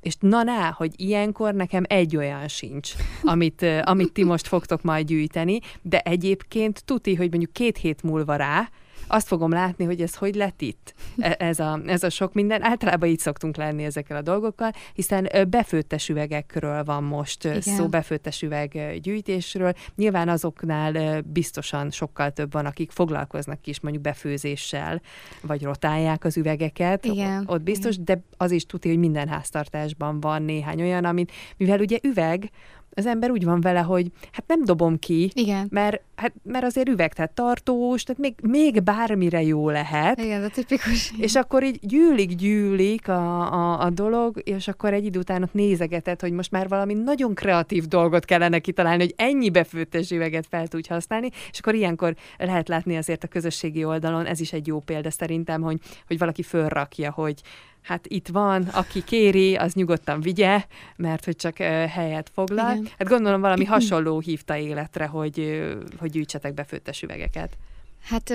[0.00, 5.06] és na ná, hogy ilyenkor nekem egy olyan sincs, amit, amit ti most fogtok majd
[5.06, 8.70] gyűjteni, de egyébként tuti, hogy mondjuk két hét múlva rá,
[9.06, 12.62] azt fogom látni, hogy ez hogy lett itt, e, ez a, ez a sok minden.
[12.62, 17.60] Általában így szoktunk lenni ezekkel a dolgokkal, hiszen befőttes üvegekről van most Igen.
[17.60, 19.72] szó, befőttes üveg gyűjtésről.
[19.94, 25.00] Nyilván azoknál biztosan sokkal több van, akik foglalkoznak is mondjuk befőzéssel,
[25.42, 27.04] vagy rotálják az üvegeket.
[27.04, 27.44] Igen.
[27.46, 28.04] Ott biztos, Igen.
[28.04, 32.50] de az is tudja, hogy minden háztartásban van néhány olyan, amit, mivel ugye üveg,
[32.96, 35.66] az ember úgy van vele, hogy hát nem dobom ki, Igen.
[35.70, 40.20] Mert, hát, mert azért üveg, tehát tartós, tehát még, még bármire jó lehet.
[40.20, 41.12] Igen, de tipikus.
[41.18, 45.52] És akkor így gyűlik, gyűlik a, a, a dolog, és akkor egy idő után ott
[45.52, 50.68] nézegetett, hogy most már valami nagyon kreatív dolgot kellene kitalálni, hogy ennyi befőttes üveget fel
[50.68, 54.80] tudj használni, és akkor ilyenkor lehet látni azért a közösségi oldalon, ez is egy jó
[54.80, 57.42] példa szerintem, hogy, hogy valaki fölrakja, hogy
[57.86, 60.64] hát itt van, aki kéri, az nyugodtan vigye,
[60.96, 61.56] mert hogy csak
[61.88, 62.72] helyet foglal.
[62.72, 62.88] Igen.
[62.98, 65.64] Hát gondolom valami hasonló hívta életre, hogy,
[65.98, 67.56] hogy gyűjtsetek be főttes üvegeket.
[68.02, 68.32] Hát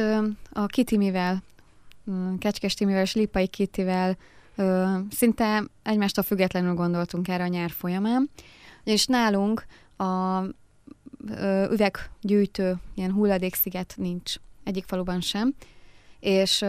[0.51, 1.43] a Kitimivel,
[2.39, 4.17] Kecskes Timivel és Lipai Kitivel
[5.09, 8.29] szinte egymástól függetlenül gondoltunk erre a nyár folyamán,
[8.83, 9.65] és nálunk
[9.97, 10.41] a
[11.71, 14.33] üveggyűjtő, ilyen hulladéksziget nincs
[14.63, 15.53] egyik faluban sem,
[16.19, 16.65] és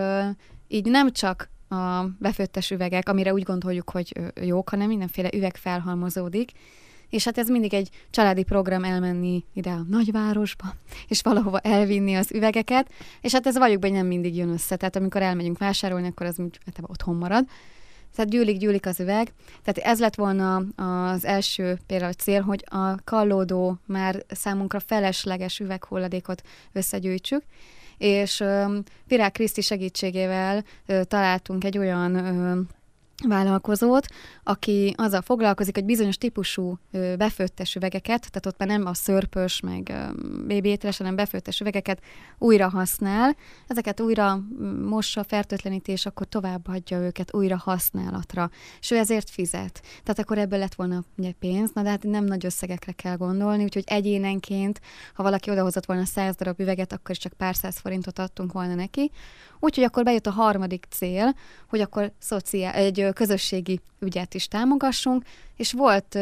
[0.68, 6.51] így nem csak a befőttes üvegek, amire úgy gondoljuk, hogy jók, hanem mindenféle üveg felhalmozódik,
[7.09, 10.75] és hát ez mindig egy családi program elmenni ide a nagyvárosba,
[11.09, 14.77] és valahova elvinni az üvegeket, és hát ez valljuk be, nem mindig jön össze.
[14.77, 17.45] Tehát amikor elmegyünk vásárolni, akkor az úgy hát otthon marad.
[18.15, 19.33] Tehát gyűlik, gyűlik az üveg.
[19.63, 26.43] Tehát ez lett volna az első például cél, hogy a kallódó, már számunkra felesleges üveghulladékot
[26.73, 27.43] összegyűjtsük,
[28.03, 28.45] és
[29.07, 30.65] Virág Kriszti segítségével
[31.03, 32.69] találtunk egy olyan
[33.29, 34.07] vállalkozót,
[34.43, 36.79] aki azzal foglalkozik, hogy bizonyos típusú
[37.19, 39.93] befőttes üvegeket, tehát ott már nem a szörpös, meg
[40.47, 42.03] bébétres, hanem befőttes üvegeket
[42.39, 43.37] újra használ.
[43.67, 44.41] Ezeket újra
[44.89, 48.51] mossa, fertőtlenítés, akkor továbbadja őket újra használatra.
[48.81, 49.83] És ő ezért fizet.
[50.03, 53.63] Tehát akkor ebből lett volna ugye pénz, na de hát nem nagy összegekre kell gondolni,
[53.63, 54.81] úgyhogy egyénenként,
[55.15, 58.75] ha valaki odahozott volna száz darab üveget, akkor is csak pár száz forintot adtunk volna
[58.75, 59.11] neki.
[59.64, 61.35] Úgyhogy akkor bejött a harmadik cél,
[61.68, 65.25] hogy akkor szociál, egy közösségi ügyet is támogassunk,
[65.57, 66.18] és volt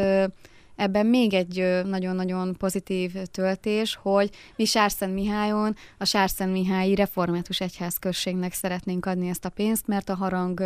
[0.76, 8.52] ebben még egy nagyon-nagyon pozitív töltés, hogy mi Sárszent Mihályon a Sárszent Mihályi Református Egyházközségnek
[8.52, 10.62] szeretnénk adni ezt a pénzt, mert a harang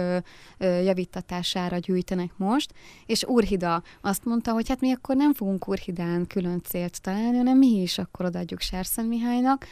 [0.58, 2.72] javítatására gyűjtenek most,
[3.06, 7.58] és Urhida azt mondta, hogy hát mi akkor nem fogunk Urhidán külön célt találni, hanem
[7.58, 9.66] mi is akkor odaadjuk Sárszent Mihálynak,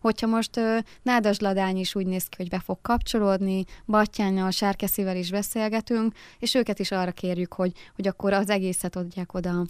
[0.00, 0.60] Hogyha most
[1.02, 6.54] Nádas Ladány is úgy néz ki, hogy be fog kapcsolódni, Battyánnal, Sárkeszivel is beszélgetünk, és
[6.54, 9.66] őket is arra kérjük, hogy, hogy akkor az egészet adják oda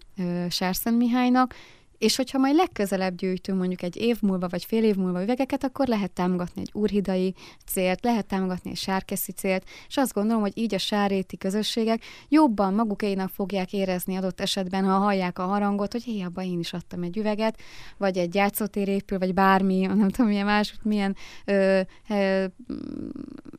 [0.49, 1.55] Sárszent Mihálynak,
[1.99, 5.87] és hogyha majd legközelebb gyűjtünk mondjuk egy év múlva, vagy fél év múlva üvegeket, akkor
[5.87, 7.35] lehet támogatni egy urhidai
[7.67, 12.75] célt, lehet támogatni egy sárkeszi célt, és azt gondolom, hogy így a sáréti közösségek jobban
[12.75, 17.03] magukénak fogják érezni adott esetben, ha hallják a harangot, hogy hé, abban én is adtam
[17.03, 17.61] egy üveget,
[17.97, 22.45] vagy egy játszótér épül, vagy bármi, nem tudom, milyen más, milyen ö, ö,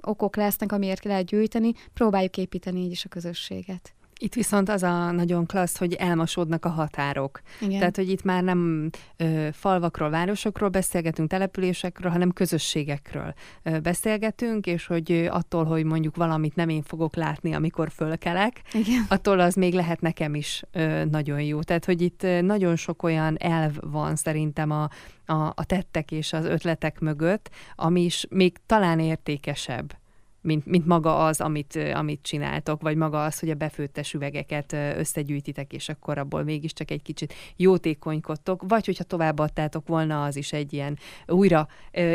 [0.01, 3.93] okok lesznek, amiért lehet gyűjteni, próbáljuk építeni így is a közösséget.
[4.21, 7.41] Itt viszont az a nagyon klassz, hogy elmosódnak a határok.
[7.61, 7.79] Igen.
[7.79, 14.85] Tehát, hogy itt már nem ö, falvakról, városokról beszélgetünk, településekről, hanem közösségekről ö, beszélgetünk, és
[14.85, 19.05] hogy ö, attól, hogy mondjuk valamit nem én fogok látni, amikor fölkelek, Igen.
[19.09, 21.61] attól az még lehet nekem is ö, nagyon jó.
[21.61, 24.89] Tehát, hogy itt nagyon sok olyan elv van szerintem a,
[25.25, 29.97] a, a tettek és az ötletek mögött, ami is még talán értékesebb
[30.41, 35.73] mint, mint maga az, amit, amit csináltok, vagy maga az, hogy a befőttes üvegeket összegyűjtitek,
[35.73, 40.97] és akkor abból mégiscsak egy kicsit jótékonykodtok, vagy hogyha továbbadtátok volna, az is egy ilyen
[41.27, 41.67] újra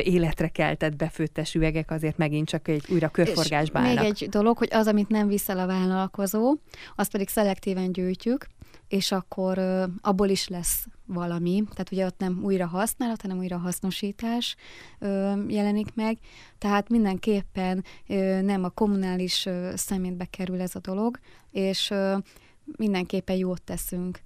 [0.03, 4.03] életre keltett befőttes üvegek, azért megint csak egy újra körforgásba állnak.
[4.03, 6.55] Még egy dolog, hogy az, amit nem viszel a vállalkozó,
[6.97, 8.47] azt pedig szelektíven gyűjtjük,
[8.89, 9.59] és akkor
[10.01, 14.57] abból is lesz valami, tehát ugye ott nem újra használat, hanem újra hasznosítás
[14.99, 16.19] ö, jelenik meg,
[16.59, 21.19] tehát mindenképpen ö, nem a kommunális ö, szemétbe kerül ez a dolog,
[21.51, 22.17] és ö,
[22.77, 24.21] mindenképpen jót teszünk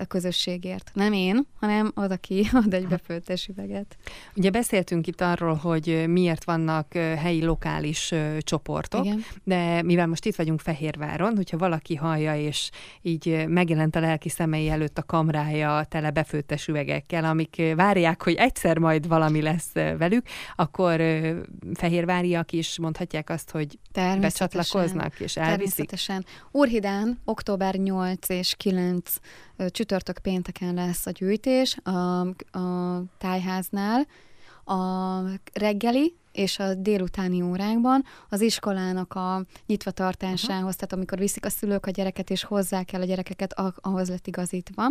[0.00, 0.90] a közösségért.
[0.94, 3.96] Nem én, hanem az, aki ad egy befőttes üveget.
[4.36, 9.24] Ugye beszéltünk itt arról, hogy miért vannak helyi lokális csoportok, Igen.
[9.44, 12.70] de mivel most itt vagyunk Fehérváron, hogyha valaki hallja, és
[13.02, 18.78] így megjelent a lelki szemei előtt a kamrája tele befőttes üvegekkel, amik várják, hogy egyszer
[18.78, 21.02] majd valami lesz velük, akkor
[21.74, 23.78] fehérváriak is mondhatják azt, hogy
[24.20, 25.86] becsatlakoznak és elviszik.
[25.88, 26.24] Természetesen.
[26.50, 29.14] Urhidán október 8 és 9
[29.68, 32.20] csütörtök pénteken lesz a gyűjtés a,
[32.58, 34.06] a tájháznál.
[34.64, 35.20] A
[35.52, 40.72] reggeli és a délutáni órákban az iskolának a nyitva tartásához, uh-huh.
[40.72, 44.90] tehát amikor viszik a szülők a gyereket, és hozzá kell a gyerekeket, ahhoz lett igazítva.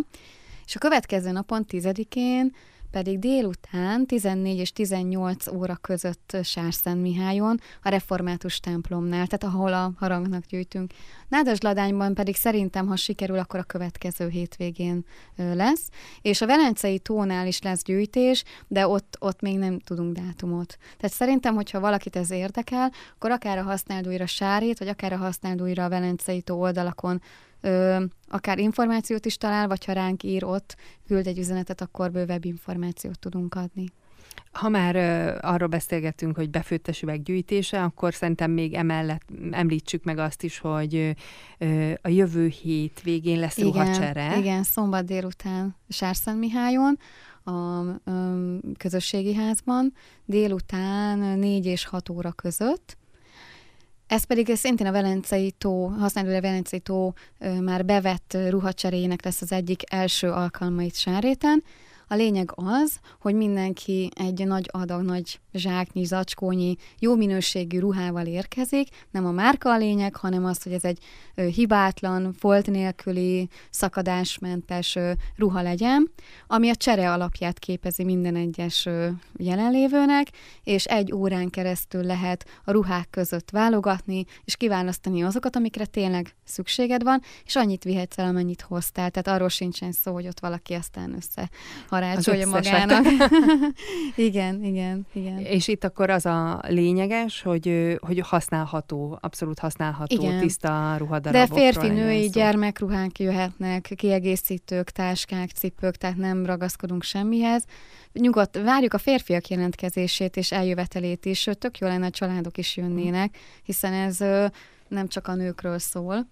[0.66, 2.54] És a következő napon, tizedikén
[2.90, 9.92] pedig délután 14 és 18 óra között Sárszent Mihályon, a református templomnál, tehát ahol a
[9.96, 10.92] harangnak gyűjtünk.
[11.28, 15.04] Nádasladányban pedig szerintem, ha sikerül, akkor a következő hétvégén
[15.36, 15.88] lesz,
[16.22, 20.76] és a Velencei tónál is lesz gyűjtés, de ott, ott még nem tudunk dátumot.
[20.96, 25.16] Tehát szerintem, hogyha valakit ez érdekel, akkor akár a használd újra Sárét, vagy akár a
[25.16, 27.20] használd újra a Velencei tó oldalakon
[27.60, 32.44] ö, akár információt is talál, vagy ha ránk ír ott, küld egy üzenetet, akkor bővebb
[32.44, 33.86] információt tudunk adni.
[34.52, 40.42] Ha már ö, arról beszélgettünk, hogy befőttes üveggyűjtése, akkor szerintem még emellett említsük meg azt
[40.42, 41.16] is, hogy
[41.58, 44.38] ö, a jövő hét végén lesz igen, ruhacsere.
[44.38, 45.76] Igen, szombat délután
[46.38, 46.98] Mihályon,
[47.44, 49.92] a ö, közösségi házban,
[50.24, 52.96] délután 4 és 6 óra között,
[54.10, 57.12] ez pedig szintén a Velencei tó, használó a Velencei tó
[57.60, 61.64] már bevett ruhacseréjének lesz az egyik első alkalma itt Sáréten,
[62.12, 68.88] a lényeg az, hogy mindenki egy nagy adag, nagy zsáknyi, zacskónyi, jó minőségű ruhával érkezik.
[69.10, 70.98] Nem a márka a lényeg, hanem az, hogy ez egy
[71.34, 74.98] hibátlan, folt nélküli, szakadásmentes
[75.36, 76.10] ruha legyen,
[76.46, 78.88] ami a csere alapját képezi minden egyes
[79.36, 80.26] jelenlévőnek,
[80.64, 87.02] és egy órán keresztül lehet a ruhák között válogatni, és kiválasztani azokat, amikre tényleg szükséged
[87.02, 89.10] van, és annyit vihetsz el, amennyit hoztál.
[89.10, 91.50] Tehát arról sincsen szó, hogy ott valaki aztán össze
[92.00, 93.06] parácsolja magának.
[94.16, 95.38] igen, igen, igen.
[95.38, 100.40] És itt akkor az a lényeges, hogy, hogy használható, abszolút használható, igen.
[100.40, 101.58] tiszta ruhadarabokról.
[101.58, 107.64] De férfi, női, gyermekruhák jöhetnek, kiegészítők, táskák, cipők, tehát nem ragaszkodunk semmihez.
[108.12, 113.36] Nyugodt, várjuk a férfiak jelentkezését és eljövetelét is, tök jó lenne, a családok is jönnének,
[113.62, 114.18] hiszen ez
[114.88, 116.26] nem csak a nőkről szól,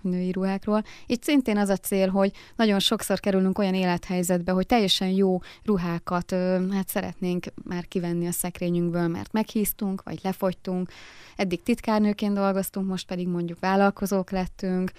[0.00, 0.84] női ruhákról.
[1.06, 6.30] Itt szintén az a cél, hogy nagyon sokszor kerülünk olyan élethelyzetbe, hogy teljesen jó ruhákat
[6.70, 10.90] hát szeretnénk már kivenni a szekrényünkből, mert meghíztunk, vagy lefogytunk.
[11.36, 14.90] Eddig titkárnőként dolgoztunk, most pedig mondjuk vállalkozók lettünk,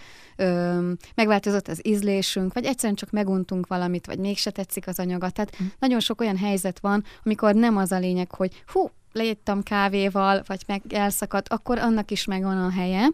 [1.16, 5.30] megváltozott az ízlésünk, vagy egyszerűen csak meguntunk valamit, vagy mégse tetszik az anyaga.
[5.30, 5.66] Tehát mm.
[5.80, 10.64] nagyon sok olyan helyzet van, amikor nem az a lényeg, hogy hú, leittam kávéval, vagy
[10.68, 13.08] meg elszakadt, akkor annak is megvan a helye,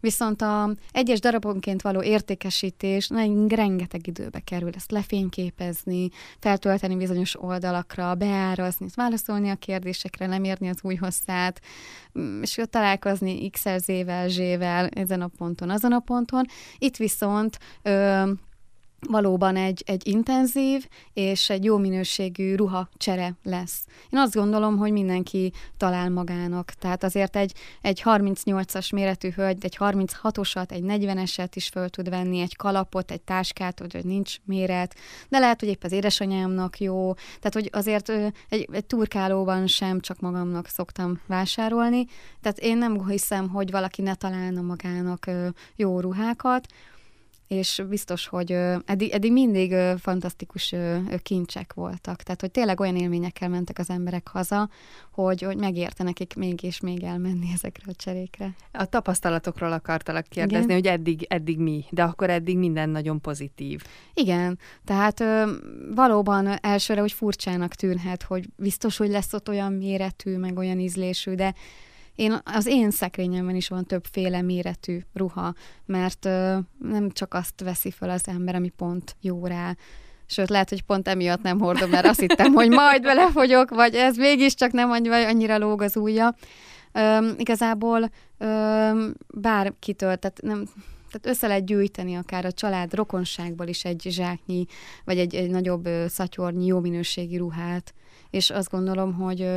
[0.00, 6.08] Viszont a egyes darabonként való értékesítés nagyon rengeteg időbe kerül ezt lefényképezni,
[6.38, 11.60] feltölteni bizonyos oldalakra, beárazni, válaszolni a kérdésekre, nem érni az új hosszát,
[12.18, 16.44] mm, és ott találkozni X-el, Z-vel ezen a ponton, azon a ponton.
[16.78, 18.30] Itt viszont ö,
[19.08, 23.84] valóban egy, egy intenzív és egy jó minőségű ruha csere lesz.
[24.10, 26.70] Én azt gondolom, hogy mindenki talál magának.
[26.70, 32.40] Tehát azért egy, egy 38-as méretű hölgy, egy 36-osat, egy 40-eset is föl tud venni,
[32.40, 34.94] egy kalapot, egy táskát, hogy nincs méret,
[35.28, 37.14] de lehet, hogy épp az édesanyámnak jó.
[37.14, 38.08] Tehát, hogy azért
[38.48, 42.06] egy, egy turkálóban sem csak magamnak szoktam vásárolni.
[42.42, 45.30] Tehát én nem hiszem, hogy valaki ne találna magának
[45.76, 46.66] jó ruhákat,
[47.50, 48.52] és biztos, hogy
[48.84, 50.74] eddig, eddig mindig fantasztikus
[51.22, 52.22] kincsek voltak.
[52.22, 54.68] Tehát, hogy tényleg olyan élményekkel mentek az emberek haza,
[55.10, 58.54] hogy, hogy megérte nekik még és még elmenni ezekre a cserékre.
[58.72, 60.76] A tapasztalatokról akartalak kérdezni, Igen.
[60.76, 63.82] hogy eddig, eddig mi, de akkor eddig minden nagyon pozitív.
[64.14, 65.24] Igen, tehát
[65.94, 71.34] valóban elsőre úgy furcsának tűnhet, hogy biztos, hogy lesz ott olyan méretű, meg olyan ízlésű,
[71.34, 71.54] de
[72.14, 75.54] én, az én szekrényemben is van többféle méretű ruha,
[75.86, 79.76] mert ö, nem csak azt veszi fel az ember, ami pont jó rá,
[80.26, 84.16] sőt, lehet, hogy pont emiatt nem hordom, mert azt hittem, hogy majd belefogyok, vagy ez
[84.16, 86.34] mégiscsak nem annyira lóg az ujja.
[86.92, 90.64] Ö, igazából ö, bárkitől, tehát nem,
[91.10, 94.66] tehát össze lehet gyűjteni akár a család rokonságból is egy zsáknyi,
[95.04, 97.94] vagy egy, egy nagyobb szatyornyi, jó minőségi ruhát,
[98.30, 99.48] és azt gondolom, hogy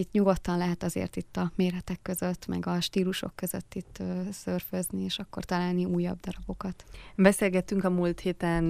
[0.00, 5.18] itt nyugodtan lehet azért itt a méretek között, meg a stílusok között itt szörfözni, és
[5.18, 6.84] akkor találni újabb darabokat.
[7.14, 8.64] Beszélgettünk a múlt héten,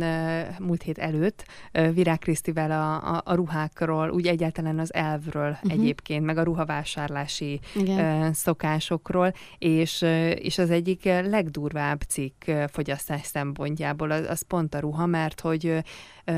[0.58, 1.44] múlt hét előtt
[1.92, 5.72] Virág Krisztivel a, a, a ruhákról, úgy egyáltalán az elvről uh-huh.
[5.72, 10.02] egyébként, meg a ruhavásárlási uh, szokásokról, és,
[10.34, 15.82] és az egyik legdurvább cikk fogyasztás szempontjából az, az pont a ruha, mert hogy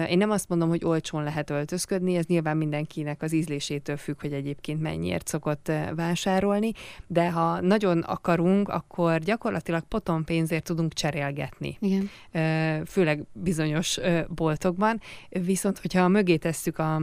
[0.09, 4.33] én nem azt mondom, hogy olcsón lehet öltözködni, ez nyilván mindenkinek az ízlésétől függ, hogy
[4.33, 6.73] egyébként mennyiért szokott vásárolni,
[7.07, 11.79] de ha nagyon akarunk, akkor gyakorlatilag potom pénzért tudunk cserélgetni.
[11.81, 12.11] Igen.
[12.87, 15.01] Főleg bizonyos boltokban.
[15.29, 17.01] Viszont, hogyha mögé tesszük a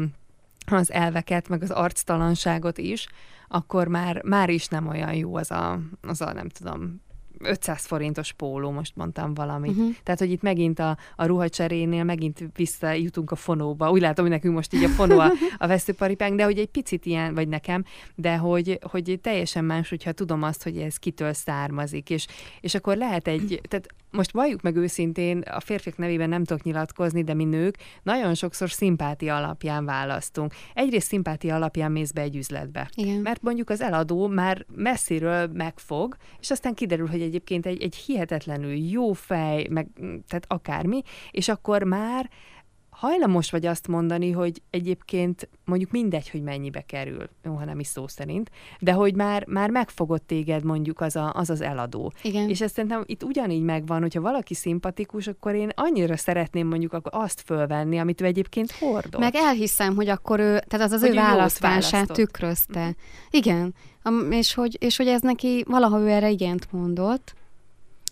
[0.71, 3.07] az elveket, meg az arctalanságot is,
[3.47, 7.01] akkor már, már is nem olyan jó az a, az a nem tudom,
[7.39, 9.71] 500 forintos póló, most mondtam valamit.
[9.71, 9.95] Uh-huh.
[10.03, 13.91] Tehát, hogy itt megint a, a ruhacserénél megint visszajutunk a fonóba.
[13.91, 17.05] Úgy látom, hogy nekünk most így a fonó a, a veszőparipánk, de hogy egy picit
[17.05, 17.83] ilyen, vagy nekem,
[18.15, 22.27] de hogy, hogy teljesen más, hogyha tudom azt, hogy ez kitől származik, és,
[22.61, 27.23] és akkor lehet egy, tehát most valljuk meg őszintén, a férfiak nevében nem tudok nyilatkozni,
[27.23, 30.53] de mi nők nagyon sokszor szimpátia alapján választunk.
[30.73, 32.89] Egyrészt szimpátia alapján mész be egy üzletbe.
[32.95, 33.21] Igen.
[33.21, 38.73] Mert mondjuk az eladó már messziről megfog, és aztán kiderül, hogy egyébként egy, egy hihetetlenül
[38.73, 39.87] jó fej, meg
[40.27, 41.01] tehát akármi,
[41.31, 42.29] és akkor már
[42.99, 47.87] hajlamos vagy azt mondani, hogy egyébként mondjuk mindegy, hogy mennyibe kerül, jó, ha nem is
[47.87, 52.13] szó szerint, de hogy már, már megfogott téged mondjuk az, a, az az eladó.
[52.21, 52.49] Igen.
[52.49, 57.11] És ezt szerintem itt ugyanígy megvan, hogyha valaki szimpatikus, akkor én annyira szeretném mondjuk akkor
[57.15, 59.21] azt fölvenni, amit ő egyébként hordott.
[59.21, 62.85] Meg elhiszem, hogy akkor ő, tehát az az hogy ő választását tükrözte.
[62.85, 62.91] Mm.
[63.29, 63.73] Igen,
[64.29, 67.35] és hogy, és hogy ez neki valaha ő erre igent mondott,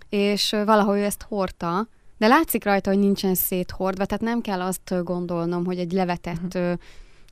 [0.10, 1.88] és valaha ő ezt hordta,
[2.18, 6.74] de látszik rajta, hogy nincsen széthordva, tehát nem kell azt gondolnom, hogy egy levetett uh-huh.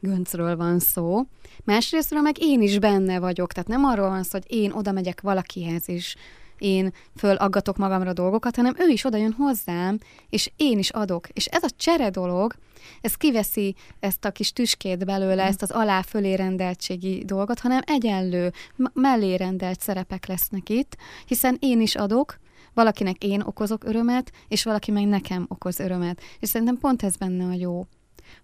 [0.01, 1.21] göncről van szó.
[1.63, 5.21] Másrésztről meg én is benne vagyok, tehát nem arról van szó, hogy én oda megyek
[5.21, 6.15] valakihez is,
[6.57, 9.97] én fölaggatok magamra dolgokat, hanem ő is oda jön hozzám,
[10.29, 11.29] és én is adok.
[11.29, 12.55] És ez a csere dolog,
[13.01, 15.47] ez kiveszi ezt a kis tüskét belőle, mm.
[15.47, 18.51] ezt az alá-fölé rendeltségi dolgot, hanem egyenlő,
[18.93, 22.39] mellé rendelt szerepek lesznek itt, hiszen én is adok,
[22.75, 26.21] valakinek én okozok örömet, és valaki meg nekem okoz örömet.
[26.39, 27.85] És szerintem pont ez benne a jó.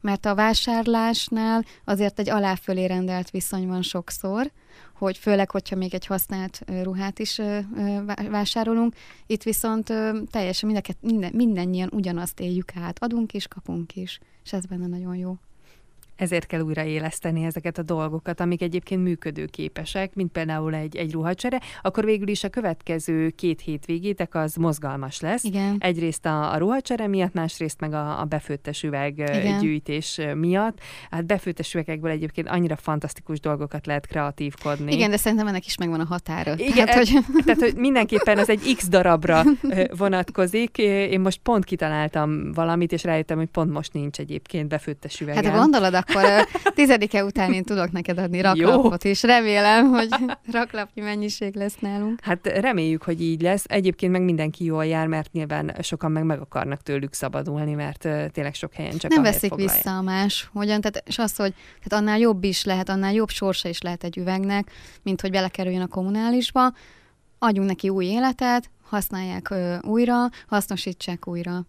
[0.02, 4.52] Mert a vásárlásnál azért egy aláfölé rendelt viszony van sokszor,
[4.96, 7.42] hogy főleg, hogyha még egy használt ruhát is
[8.30, 8.96] vásárolunk,
[9.28, 9.86] itt viszont
[10.32, 15.16] teljesen mindeket, minden, mindannyian ugyanazt éljük át, adunk is, kapunk is, és ez benne nagyon
[15.16, 15.38] jó
[16.22, 22.06] ezért kell újraéleszteni ezeket a dolgokat, amik egyébként működőképesek, mint például egy, egy ruhacsere, akkor
[22.06, 25.44] végül is a következő két hétvégétek az mozgalmas lesz.
[25.44, 25.78] Igen.
[25.80, 29.60] Egyrészt a, a ruhacsere miatt, másrészt meg a, a befőttes üveg Igen.
[29.60, 30.80] gyűjtés miatt.
[31.12, 34.94] Hát befőttes üvegekből egyébként annyira fantasztikus dolgokat lehet kreatívkodni.
[34.94, 36.54] Igen, de szerintem ennek is megvan a határa.
[36.58, 37.18] Igen, tehát, hogy...
[37.46, 39.44] tehát, hogy mindenképpen az egy X darabra
[39.98, 40.78] vonatkozik.
[40.78, 45.44] Én most pont kitaláltam valamit, és rájöttem, hogy pont most nincs egyébként befőttes üvegem.
[45.44, 50.10] Hát gondolod, akkor tizedike után én tudok neked adni raklapot, és remélem, hogy
[50.52, 52.20] raklapnyi mennyiség lesz nálunk.
[52.22, 53.64] Hát reméljük, hogy így lesz.
[53.68, 58.54] Egyébként meg mindenki jól jár, mert nyilván sokan meg meg akarnak tőlük szabadulni, mert tényleg
[58.54, 59.74] sok helyen csak Nem veszik foglalja.
[59.74, 60.50] vissza a más.
[60.54, 60.82] Hogyan?
[60.82, 61.54] Tehát, és az, hogy
[61.84, 64.72] tehát annál jobb is lehet, annál jobb sorsa is lehet egy üvegnek,
[65.04, 66.74] mint hogy belekerüljön a kommunálisba.
[67.40, 70.16] Adjunk neki új életet, használják ö, újra,
[70.48, 71.66] hasznosítsák újra.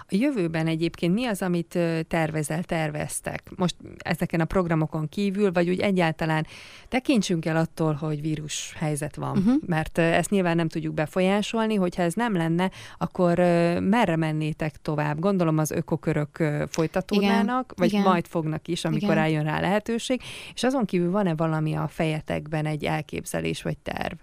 [0.00, 1.78] A jövőben egyébként mi az, amit
[2.08, 3.50] tervezel, terveztek?
[3.56, 6.46] Most ezeken a programokon kívül, vagy úgy egyáltalán
[6.88, 9.54] tekintsünk el attól, hogy vírus helyzet van, uh-huh.
[9.66, 13.38] mert ezt nyilván nem tudjuk befolyásolni, hogyha ez nem lenne, akkor
[13.80, 15.18] merre mennétek tovább?
[15.18, 17.76] Gondolom az ökokörök folytatódnának, Igen.
[17.76, 18.02] vagy Igen.
[18.02, 19.22] majd fognak is, amikor Igen.
[19.22, 20.20] eljön rá lehetőség,
[20.54, 24.16] és azon kívül van-e valami a fejetekben, egy elképzelés vagy terv?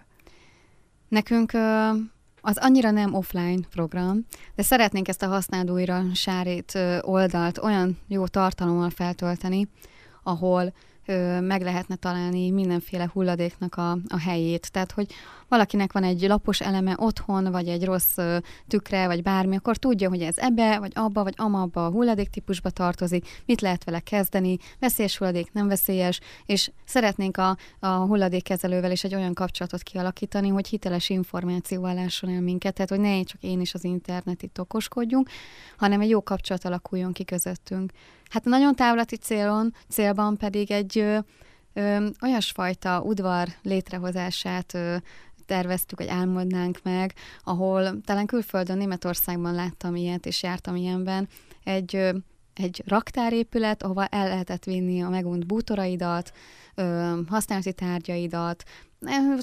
[1.08, 1.52] Nekünk
[2.44, 8.26] az annyira nem offline program, de szeretnénk ezt a használd újra sárét oldalt olyan jó
[8.26, 9.68] tartalommal feltölteni,
[10.22, 10.72] ahol
[11.40, 14.72] meg lehetne találni mindenféle hulladéknak a, a helyét.
[14.72, 15.12] Tehát, hogy
[15.52, 18.16] valakinek van egy lapos eleme otthon, vagy egy rossz
[18.68, 23.42] tükre, vagy bármi, akkor tudja, hogy ez ebbe, vagy abba, vagy amabba a hulladéktípusba tartozik,
[23.46, 29.14] mit lehet vele kezdeni, veszélyes hulladék, nem veszélyes, és szeretnénk a, a hulladékkezelővel is egy
[29.14, 33.74] olyan kapcsolatot kialakítani, hogy hiteles információval lásson el minket, tehát hogy ne csak én is
[33.74, 35.28] az internet itt okoskodjunk,
[35.76, 37.92] hanem egy jó kapcsolat alakuljon ki közöttünk.
[38.30, 41.22] Hát nagyon távlati célon, célban pedig egy
[42.22, 44.96] olyasfajta udvar létrehozását ö,
[45.46, 47.14] terveztük, hogy álmodnánk meg,
[47.44, 51.28] ahol talán külföldön, Németországban láttam ilyet, és jártam ilyenben,
[51.64, 52.10] egy,
[52.54, 56.32] egy raktárépület, ahova el lehetett vinni a megunt bútoraidat,
[56.74, 58.62] ö, használati tárgyaidat,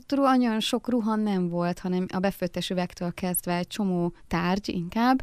[0.10, 5.22] nagyon sok ruha nem volt, hanem a befőttes üvegtől kezdve egy csomó tárgy inkább,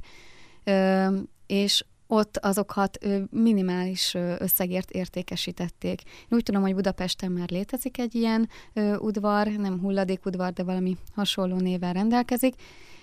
[1.47, 2.99] és ott azokat
[3.31, 6.03] minimális összegért értékesítették.
[6.05, 8.49] Én úgy tudom, hogy Budapesten már létezik egy ilyen
[8.99, 12.55] udvar, nem hulladékudvar, de valami hasonló néven rendelkezik,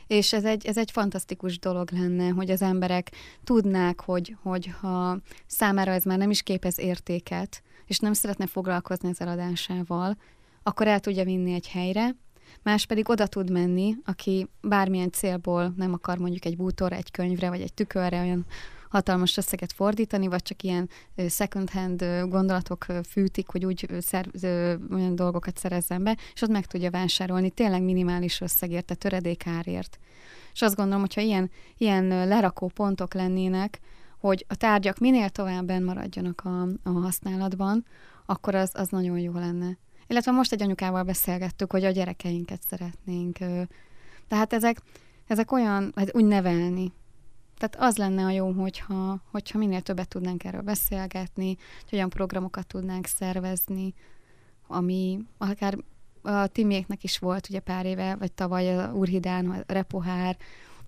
[0.08, 3.12] és ez egy, ez egy fantasztikus dolog lenne, hogy az emberek
[3.43, 9.10] tudnák, hogy, hogy ha számára ez már nem is képez értéket, és nem szeretne foglalkozni
[9.10, 10.18] az eladásával,
[10.64, 12.16] akkor el tudja vinni egy helyre,
[12.62, 17.49] más pedig oda tud menni, aki bármilyen célból nem akar mondjuk egy bútorra, egy könyvre,
[17.49, 18.45] vagy egy tükörre olyan
[18.93, 20.89] hatalmas összeget fordítani, vagy csak ilyen
[21.29, 24.27] second hand gondolatok fűtik, hogy úgy szer,
[24.91, 29.99] olyan dolgokat szerezzen be, és ott meg tudja vásárolni tényleg minimális összegért, tehát töredékárért.
[30.53, 33.79] És azt gondolom, hogyha ilyen, ilyen lerakó pontok lennének,
[34.19, 37.85] hogy a tárgyak minél tovább benn maradjanak a, a használatban,
[38.25, 39.77] akkor az, az nagyon jó lenne.
[40.07, 43.37] Illetve most egy anyukával beszélgettük, hogy a gyerekeinket szeretnénk.
[44.27, 44.77] Tehát ezek,
[45.27, 46.93] ezek olyan, hát úgy nevelni.
[47.64, 51.57] Tehát az lenne a jó, hogyha, hogyha minél többet tudnánk erről beszélgetni,
[51.89, 53.93] hogy olyan programokat tudnánk szervezni,
[54.68, 55.78] ami akár
[56.22, 60.38] a Timéknek is volt ugye pár éve, vagy tavaly a Urhidán, a Repohár,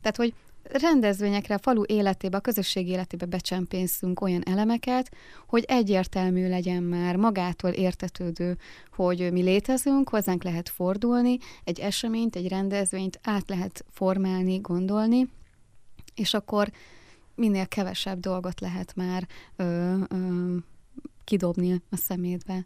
[0.01, 5.11] tehát hogy rendezvényekre, a falu életébe, a közösség életébe becsempészünk olyan elemeket,
[5.47, 8.57] hogy egyértelmű legyen már magától értetődő,
[8.95, 15.29] hogy mi létezünk, hozzánk lehet fordulni, egy eseményt, egy rendezvényt át lehet formálni, gondolni,
[16.15, 16.71] és akkor
[17.35, 20.55] minél kevesebb dolgot lehet már ö, ö,
[21.23, 22.65] kidobni a szemétbe.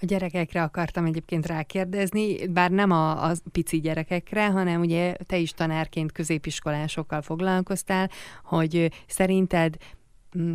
[0.00, 5.50] A gyerekekre akartam egyébként rákérdezni, bár nem a, a pici gyerekekre, hanem ugye te is
[5.50, 8.10] tanárként középiskolásokkal foglalkoztál,
[8.44, 9.76] hogy szerinted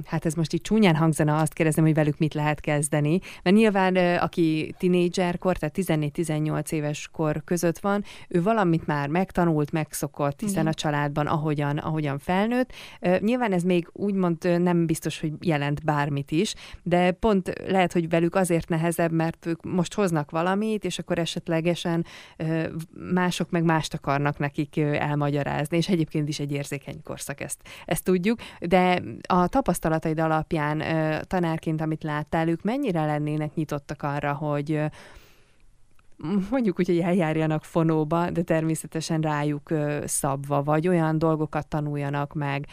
[0.05, 3.19] hát ez most így csúnyán hangzana, azt kérdezem, hogy velük mit lehet kezdeni.
[3.43, 10.39] Mert nyilván, aki tinédzserkor, tehát 14-18 éves kor között van, ő valamit már megtanult, megszokott,
[10.39, 10.67] hiszen Igen.
[10.67, 12.73] a családban ahogyan, ahogyan felnőtt.
[13.19, 16.53] Nyilván ez még úgymond nem biztos, hogy jelent bármit is,
[16.83, 22.05] de pont lehet, hogy velük azért nehezebb, mert ők most hoznak valamit, és akkor esetlegesen
[23.13, 28.39] mások meg mást akarnak nekik elmagyarázni, és egyébként is egy érzékeny korszak ezt, ezt tudjuk,
[28.59, 30.83] de a tapasztalataid alapján
[31.27, 34.81] tanárként, amit láttál, ők mennyire lennének nyitottak arra, hogy
[36.49, 39.69] mondjuk úgy, hogy eljárjanak fonóba, de természetesen rájuk
[40.05, 42.67] szabva, vagy olyan dolgokat tanuljanak meg,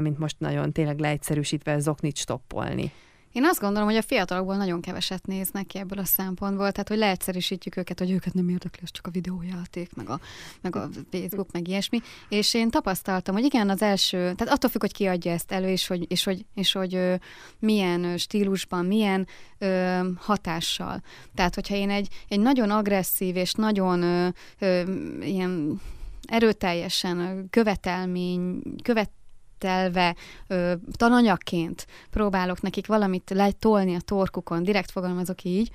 [0.00, 2.92] mint most nagyon tényleg leegyszerűsítve zoknit stoppolni.
[3.32, 6.98] Én azt gondolom, hogy a fiatalokból nagyon keveset néznek ki ebből a szempontból, tehát hogy
[6.98, 10.20] leegyszerűsítjük őket, hogy őket nem érdekli, az csak a videójáték, meg a,
[10.60, 12.00] meg a Facebook, meg ilyesmi.
[12.28, 15.68] És én tapasztaltam, hogy igen, az első, tehát attól függ, hogy ki adja ezt elő,
[15.68, 17.14] és hogy, és hogy, és hogy ö,
[17.58, 19.26] milyen stílusban, milyen
[19.58, 21.02] ö, hatással.
[21.34, 24.28] Tehát, hogyha én egy, egy nagyon agresszív és nagyon ö,
[24.58, 24.82] ö,
[25.20, 25.80] ilyen
[26.22, 29.10] erőteljesen követelmény, követ,
[29.60, 35.70] telve ö, tananyagként próbálok nekik valamit letolni a torkukon, direkt fogalmazok így,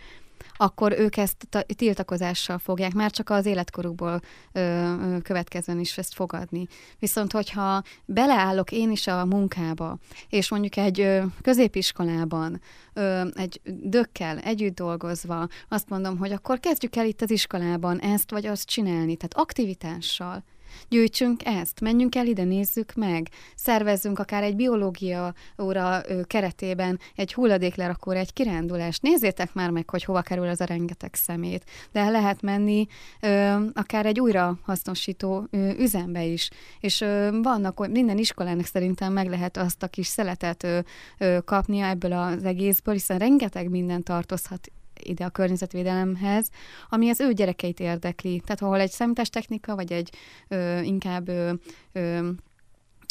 [0.58, 4.22] akkor ők ezt tiltakozással fogják, már csak az életkorukból
[4.52, 6.68] ö, ö, következően is ezt fogadni.
[7.00, 9.98] Viszont, hogyha beleállok én is a munkába,
[10.30, 12.62] és mondjuk egy ö, középiskolában,
[12.94, 18.32] ö, egy dökkel együtt dolgozva, azt mondom, hogy akkor kezdjük el itt az iskolában ezt
[18.32, 20.44] vagy azt csinálni, tehát aktivitással
[20.90, 28.20] gyűjtsünk ezt, menjünk el ide, nézzük meg, szervezzünk akár egy biológia óra keretében egy hulladéklerakóra,
[28.20, 31.64] egy kirándulást, nézzétek már meg, hogy hova kerül az a rengeteg szemét.
[31.92, 32.88] De lehet menni
[33.22, 36.50] ö, akár egy újra hasznosító ö, üzembe is,
[36.80, 40.80] és ö, vannak, minden iskolának szerintem meg lehet azt a kis szeletet ö,
[41.18, 44.72] ö, kapnia ebből az egészből, hiszen rengeteg minden tartozhat
[45.04, 46.50] ide a környezetvédelemhez,
[46.90, 48.42] ami az ő gyerekeit érdekli.
[48.46, 50.10] Tehát ahol egy számítástechnika, vagy egy
[50.48, 51.54] ö, inkább ö,
[51.92, 52.30] ö,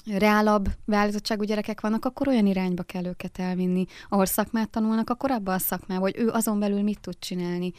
[0.06, 3.84] reálabb beállítottságú gyerekek vannak, akkor olyan irányba kell őket elvinni.
[4.08, 7.72] Ahol szakmát tanulnak, akkor abba a szakmába, hogy ő azon belül mit tud csinálni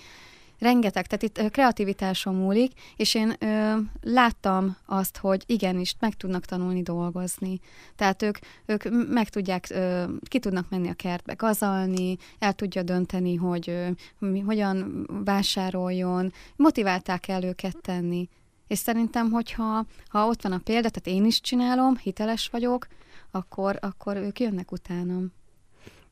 [0.59, 6.81] rengeteg, tehát itt kreativitáson múlik, és én ö, láttam azt, hogy igenis meg tudnak tanulni
[6.81, 7.59] dolgozni.
[7.95, 13.35] Tehát ők, ők meg tudják, ö, ki tudnak menni a kertbe gazalni, el tudja dönteni,
[13.35, 13.87] hogy ö,
[14.19, 18.29] mi, hogyan vásároljon, motiválták el őket tenni.
[18.67, 22.87] És szerintem, hogyha ha ott van a példa, tehát én is csinálom, hiteles vagyok,
[23.31, 25.31] akkor, akkor ők jönnek utánam.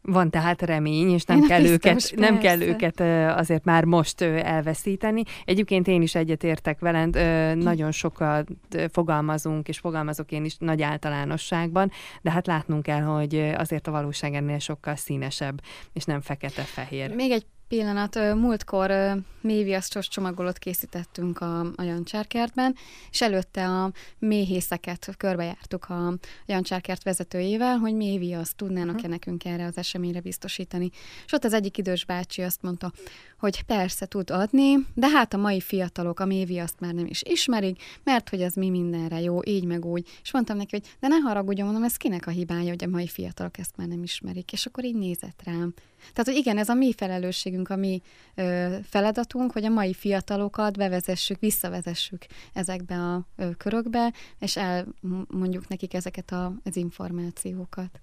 [0.06, 3.00] Van tehát remény, és nem, kell, biztos, őket, nem kell őket
[3.38, 5.24] azért már most elveszíteni.
[5.46, 7.14] Egyébként én is egyetértek veled,
[7.58, 8.48] nagyon sokat
[8.92, 11.92] fogalmazunk, és fogalmazok én is nagy általánosságban,
[12.22, 15.62] de hát látnunk kell, hogy azért a valóság ennél sokkal színesebb,
[15.94, 17.16] és nem fekete-fehér.
[17.16, 18.16] Még egy pillanat.
[18.36, 18.92] Múltkor
[19.42, 22.76] mélyviasztos csomagolót készítettünk a, a Jancsárkertben,
[23.12, 26.14] és előtte a méhészeket körbejártuk a
[26.46, 30.90] Jancsárkert vezetőjével, hogy mélyviaszt tudnának-e nekünk erre az eseményre biztosítani.
[31.26, 32.92] És ott az egyik idős bácsi azt mondta,
[33.40, 37.22] hogy persze tud adni, de hát a mai fiatalok a mévi azt már nem is
[37.24, 40.08] ismerik, mert hogy az mi mindenre jó, így meg úgy.
[40.24, 43.08] És mondtam neki, hogy de ne haragudjon, mondom, ez kinek a hibája, hogy a mai
[43.08, 44.52] fiatalok ezt már nem ismerik.
[44.52, 45.74] És akkor így nézett rám.
[46.12, 48.02] Tehát, hogy igen, ez a mi felelősségünk, a mi
[48.36, 55.94] ö, feladatunk, hogy a mai fiatalokat bevezessük, visszavezessük ezekbe a ö, körökbe, és elmondjuk nekik
[55.94, 58.00] ezeket a, az információkat.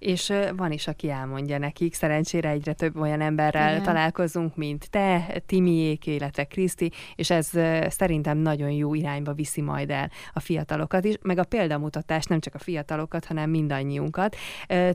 [0.00, 3.82] És van is, aki elmondja nekik, szerencsére egyre több olyan emberrel Igen.
[3.82, 7.50] találkozunk, mint te, Timiék, illetve Kriszti, és ez
[7.88, 12.54] szerintem nagyon jó irányba viszi majd el a fiatalokat is, meg a példamutatás nem csak
[12.54, 14.36] a fiatalokat, hanem mindannyiunkat.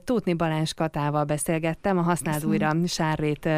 [0.03, 3.49] Tótni Balázs Katával beszélgettem, a Használd újra Sárrét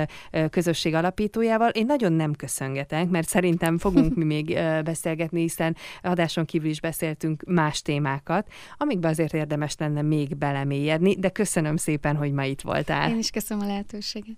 [0.50, 1.70] közösség alapítójával.
[1.70, 7.44] Én nagyon nem köszöngetek, mert szerintem fogunk mi még beszélgetni, hiszen adáson kívül is beszéltünk
[7.46, 13.10] más témákat, amikbe azért érdemes lenne még belemélyedni, de köszönöm szépen, hogy ma itt voltál.
[13.10, 14.38] Én is köszönöm a lehetőséget.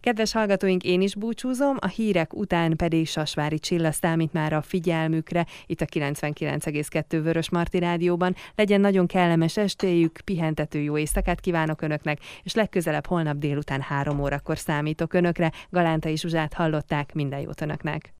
[0.00, 5.46] Kedves hallgatóink, én is búcsúzom, a hírek után pedig Sasvári Csilla számít már a figyelmükre,
[5.66, 8.34] itt a 99,2 Vörös Marti Rádióban.
[8.54, 14.58] Legyen nagyon kellemes estéjük, pihentető jó éjszakát kívánok Önöknek, és legközelebb holnap délután három órakor
[14.58, 15.52] számítok Önökre.
[15.70, 18.10] Galánta és Zsuzsát hallották, minden jót Önöknek!